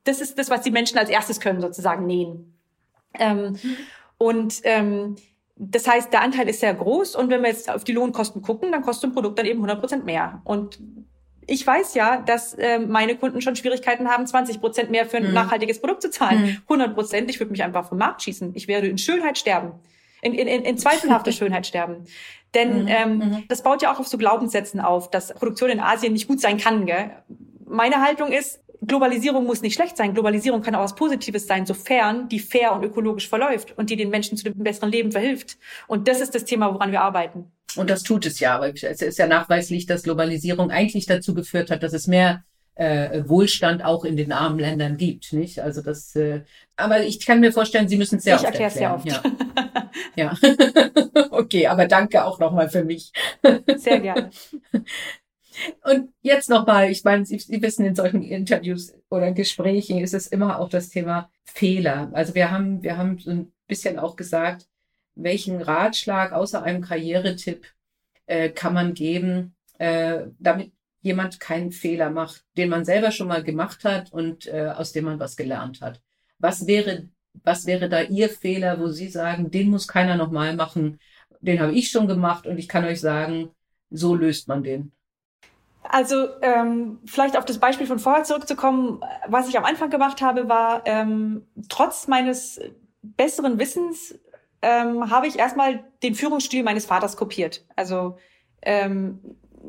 [0.03, 2.57] das ist das, was die Menschen als erstes können, sozusagen nähen.
[3.19, 3.57] Ähm,
[4.17, 5.15] und ähm,
[5.55, 8.71] das heißt, der Anteil ist sehr groß und wenn wir jetzt auf die Lohnkosten gucken,
[8.71, 10.41] dann kostet ein Produkt dann eben 100 Prozent mehr.
[10.43, 10.79] Und
[11.47, 15.27] ich weiß ja, dass äh, meine Kunden schon Schwierigkeiten haben, 20 Prozent mehr für ein
[15.27, 15.33] mhm.
[15.33, 16.41] nachhaltiges Produkt zu zahlen.
[16.41, 16.57] Mhm.
[16.63, 18.53] 100 Prozent, ich würde mich einfach vom Markt schießen.
[18.55, 19.73] Ich werde in Schönheit sterben.
[20.21, 22.05] In, in, in zweifelhafter Schönheit sterben.
[22.53, 22.87] Denn mhm.
[22.87, 23.43] ähm, mhm.
[23.47, 26.57] das baut ja auch auf so Glaubenssätzen auf, dass Produktion in Asien nicht gut sein
[26.57, 26.85] kann.
[26.85, 27.11] Gell?
[27.65, 30.13] Meine Haltung ist, Globalisierung muss nicht schlecht sein.
[30.13, 34.09] Globalisierung kann auch was Positives sein, sofern die fair und ökologisch verläuft und die den
[34.09, 35.57] Menschen zu einem besseren Leben verhilft.
[35.87, 37.51] Und das ist das Thema, woran wir arbeiten.
[37.75, 38.55] Und das tut es ja.
[38.55, 42.43] Aber es ist ja nachweislich, dass Globalisierung eigentlich dazu geführt hat, dass es mehr
[42.75, 45.59] äh, Wohlstand auch in den armen Ländern gibt, nicht?
[45.59, 46.15] Also das.
[46.15, 46.41] Äh,
[46.75, 48.71] aber ich kann mir vorstellen, Sie müssen es sehr ich oft erklären.
[48.71, 49.05] sehr oft.
[50.15, 50.33] Ja.
[50.33, 50.37] ja.
[51.31, 53.11] okay, aber danke auch nochmal für mich.
[53.75, 54.31] Sehr gerne.
[55.83, 60.27] Und jetzt nochmal, ich meine, Sie, Sie wissen, in solchen Interviews oder Gesprächen ist es
[60.27, 62.09] immer auch das Thema Fehler.
[62.13, 64.67] Also wir haben, wir haben so ein bisschen auch gesagt,
[65.15, 67.65] welchen Ratschlag außer einem Karrieretipp
[68.25, 73.43] äh, kann man geben, äh, damit jemand keinen Fehler macht, den man selber schon mal
[73.43, 76.01] gemacht hat und äh, aus dem man was gelernt hat.
[76.37, 77.09] Was wäre,
[77.43, 80.99] was wäre da Ihr Fehler, wo Sie sagen, den muss keiner nochmal machen,
[81.39, 83.49] den habe ich schon gemacht und ich kann euch sagen,
[83.89, 84.91] so löst man den.
[85.83, 90.47] Also ähm, vielleicht auf das Beispiel von vorher zurückzukommen, was ich am Anfang gemacht habe,
[90.47, 92.59] war ähm, trotz meines
[93.01, 94.15] besseren Wissens
[94.61, 97.65] ähm, habe ich erstmal den Führungsstil meines Vaters kopiert.
[97.75, 98.17] Also
[98.61, 99.19] ähm,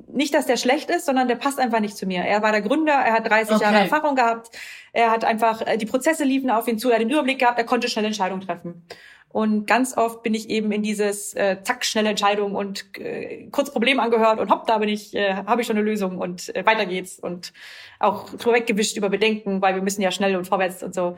[0.08, 2.22] nicht, dass der schlecht ist, sondern der passt einfach nicht zu mir.
[2.22, 3.64] Er war der Gründer, er hat 30 okay.
[3.64, 4.50] Jahre Erfahrung gehabt,
[4.92, 7.58] er hat einfach, äh, die Prozesse liefen auf ihn zu, er hat den Überblick gehabt,
[7.58, 8.86] er konnte schnell Entscheidungen treffen.
[9.32, 13.72] Und ganz oft bin ich eben in dieses äh, zack schnelle Entscheidung und äh, kurz
[13.72, 16.66] Problem angehört und hopp, da bin ich, äh, habe ich schon eine Lösung und äh,
[16.66, 17.54] weiter geht's und
[17.98, 21.16] auch drüber weggewischt über Bedenken, weil wir müssen ja schnell und vorwärts und so.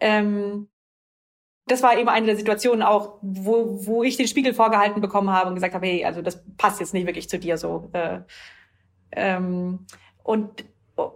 [0.00, 0.68] Ähm,
[1.66, 5.48] das war eben eine der Situationen auch, wo, wo ich den Spiegel vorgehalten bekommen habe
[5.48, 7.90] und gesagt habe, hey, also das passt jetzt nicht wirklich zu dir so.
[7.92, 8.20] Äh,
[9.12, 9.86] ähm,
[10.22, 10.64] und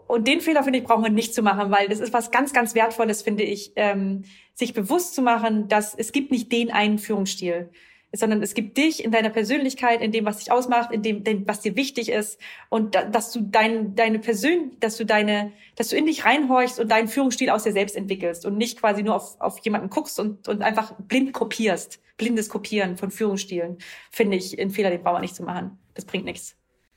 [0.07, 2.53] und den Fehler, finde ich, brauchen wir nicht zu machen, weil das ist was ganz,
[2.53, 4.25] ganz Wertvolles, finde ich, ähm,
[4.55, 7.71] sich bewusst zu machen, dass es gibt nicht den einen Führungsstil,
[8.13, 11.47] sondern es gibt dich in deiner Persönlichkeit, in dem, was dich ausmacht, in dem, dem
[11.49, 15.89] was dir wichtig ist und da, dass du dein, deine Persön, dass du deine, dass
[15.89, 19.17] du in dich reinhorchst und deinen Führungsstil aus dir selbst entwickelst und nicht quasi nur
[19.17, 22.01] auf, auf jemanden guckst und, und einfach blind kopierst.
[22.17, 23.79] Blindes Kopieren von Führungsstilen
[24.13, 25.79] finde ich ein Fehler, den brauchen wir nicht zu machen.
[25.95, 26.57] Das bringt nichts.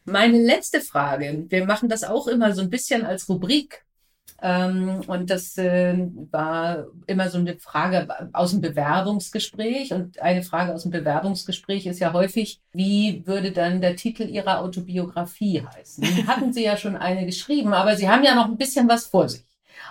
[0.09, 3.83] Meine letzte Frage, wir machen das auch immer so ein bisschen als Rubrik.
[4.41, 5.97] Ähm, und das äh,
[6.31, 9.91] war immer so eine Frage aus dem Bewerbungsgespräch.
[9.91, 14.61] Und eine Frage aus dem Bewerbungsgespräch ist ja häufig, wie würde dann der Titel Ihrer
[14.61, 16.05] Autobiografie heißen?
[16.27, 19.27] Hatten Sie ja schon eine geschrieben, aber Sie haben ja noch ein bisschen was vor
[19.27, 19.43] sich.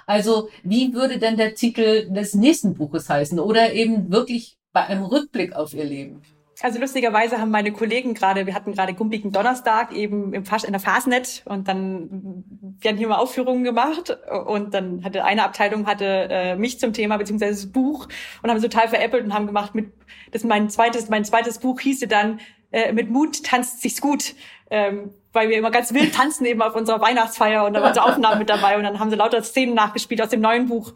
[0.06, 3.38] Also wie würde denn der Titel des nächsten Buches heißen?
[3.38, 6.22] Oder eben wirklich bei einem Rückblick auf Ihr Leben?
[6.62, 10.72] Also lustigerweise haben meine Kollegen gerade, wir hatten gerade gumpigen Donnerstag eben im Fasch, in
[10.72, 12.44] der Fasnet und dann
[12.80, 17.18] werden hier mal Aufführungen gemacht und dann hatte eine Abteilung hatte äh, mich zum Thema
[17.18, 18.08] beziehungsweise das Buch
[18.42, 19.92] und haben total veräppelt und haben gemacht mit
[20.32, 22.40] das mein zweites mein zweites Buch hieße dann
[22.72, 24.34] äh, mit Mut tanzt sich's gut
[24.70, 28.00] ähm, weil wir immer ganz wild tanzen eben auf unserer Weihnachtsfeier und da waren so
[28.06, 30.94] Aufnahmen mit dabei und dann haben sie lauter Szenen nachgespielt aus dem neuen Buch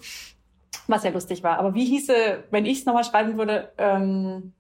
[0.87, 1.59] was sehr lustig war.
[1.59, 4.55] Aber wie hieße wenn ich es nochmal schreiben würde ähm,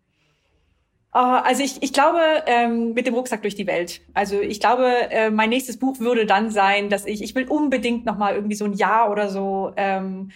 [1.18, 4.00] also ich, ich glaube, ähm, mit dem Rucksack durch die Welt.
[4.14, 8.06] Also ich glaube, äh, mein nächstes Buch würde dann sein, dass ich, ich will unbedingt
[8.06, 10.30] noch mal irgendwie so ein Jahr oder so ähm,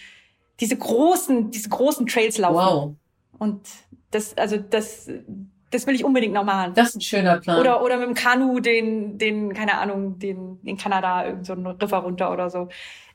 [0.59, 2.55] diese großen, diese großen Trails laufen.
[2.55, 2.95] Wow.
[3.39, 3.61] Und
[4.11, 5.09] das, also das,
[5.71, 6.73] das will ich unbedingt noch machen.
[6.75, 7.59] Das ist ein schöner Plan.
[7.59, 11.67] Oder, oder mit dem Kanu den, den, keine Ahnung, den, in Kanada irgend so einen
[11.67, 12.67] River runter oder so.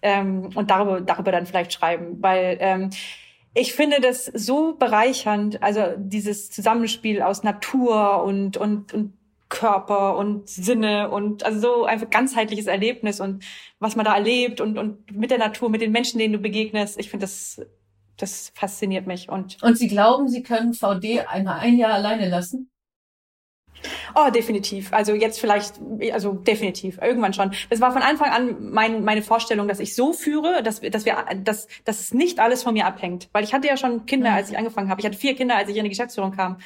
[0.03, 2.23] Ähm, und darüber, darüber dann vielleicht schreiben.
[2.23, 2.91] Weil, ähm,
[3.55, 9.15] ich finde das so bereichernd, also dieses Zusammenspiel aus Natur und, und, und
[9.49, 13.45] Körper und Sinne und also so einfach ganzheitliches Erlebnis und
[13.81, 16.99] was man da erlebt und, und mit der Natur, mit den Menschen, denen du begegnest.
[17.01, 17.61] Ich finde das,
[18.17, 19.29] das fasziniert mich.
[19.29, 22.71] Und, und Sie glauben, Sie können VD einmal ein Jahr alleine lassen?
[24.15, 24.93] Oh, definitiv.
[24.93, 25.75] Also jetzt vielleicht,
[26.13, 27.53] also definitiv, irgendwann schon.
[27.71, 31.25] Das war von Anfang an mein, meine Vorstellung, dass ich so führe, dass, dass wir,
[31.43, 33.29] dass, dass es nicht alles von mir abhängt.
[33.33, 34.37] Weil ich hatte ja schon Kinder, mhm.
[34.37, 35.01] als ich angefangen habe.
[35.01, 36.59] Ich hatte vier Kinder, als ich in die Geschäftsführung kam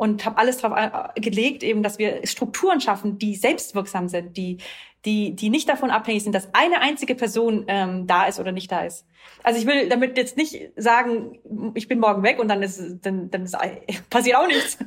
[0.00, 4.56] und habe alles darauf äh, gelegt, eben, dass wir Strukturen schaffen, die selbstwirksam sind, die
[5.04, 8.70] die, die nicht davon abhängig sind, dass eine einzige Person ähm, da ist oder nicht
[8.70, 9.06] da ist.
[9.42, 11.38] Also ich will damit jetzt nicht sagen,
[11.74, 13.56] ich bin morgen weg und dann ist dann, dann ist,
[14.10, 14.78] passiert auch nichts.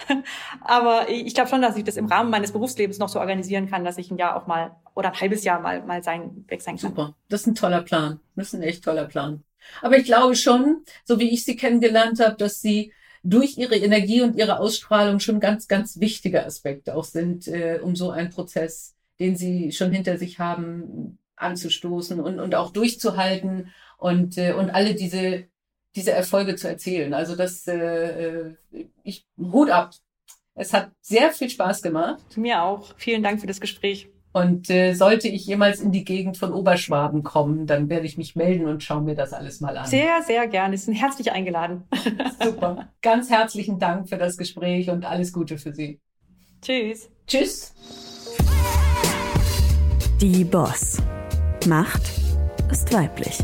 [0.62, 3.84] Aber ich glaube schon, dass ich das im Rahmen meines Berufslebens noch so organisieren kann,
[3.84, 6.76] dass ich ein Jahr auch mal oder ein halbes Jahr mal mal sein weg sein
[6.76, 6.90] kann.
[6.90, 8.20] Super, das ist ein toller Plan.
[8.36, 9.44] Das ist ein echt toller Plan.
[9.82, 12.92] Aber ich glaube schon, so wie ich sie kennengelernt habe, dass sie
[13.22, 17.94] durch ihre Energie und ihre Ausstrahlung schon ganz, ganz wichtige Aspekte auch sind, äh, um
[17.94, 24.36] so einen Prozess den sie schon hinter sich haben, anzustoßen und, und auch durchzuhalten und,
[24.38, 25.44] äh, und alle diese,
[25.94, 27.14] diese Erfolge zu erzählen.
[27.14, 28.56] Also das, äh, äh,
[29.02, 29.92] ich, Hut ab.
[30.54, 32.36] Es hat sehr viel Spaß gemacht.
[32.36, 32.94] Mir auch.
[32.96, 34.08] Vielen Dank für das Gespräch.
[34.32, 38.36] Und äh, sollte ich jemals in die Gegend von Oberschwaben kommen, dann werde ich mich
[38.36, 39.86] melden und schaue mir das alles mal an.
[39.86, 40.76] Sehr, sehr gerne.
[40.78, 41.88] Sie sind herzlich eingeladen.
[42.42, 42.92] Super.
[43.02, 46.00] Ganz herzlichen Dank für das Gespräch und alles Gute für Sie.
[46.62, 47.10] Tschüss.
[47.26, 47.74] Tschüss.
[50.20, 50.98] Die Boss.
[51.66, 52.02] Macht
[52.70, 53.38] ist weiblich.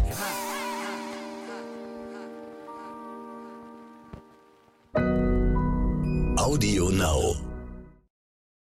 [6.37, 7.45] Audio Now.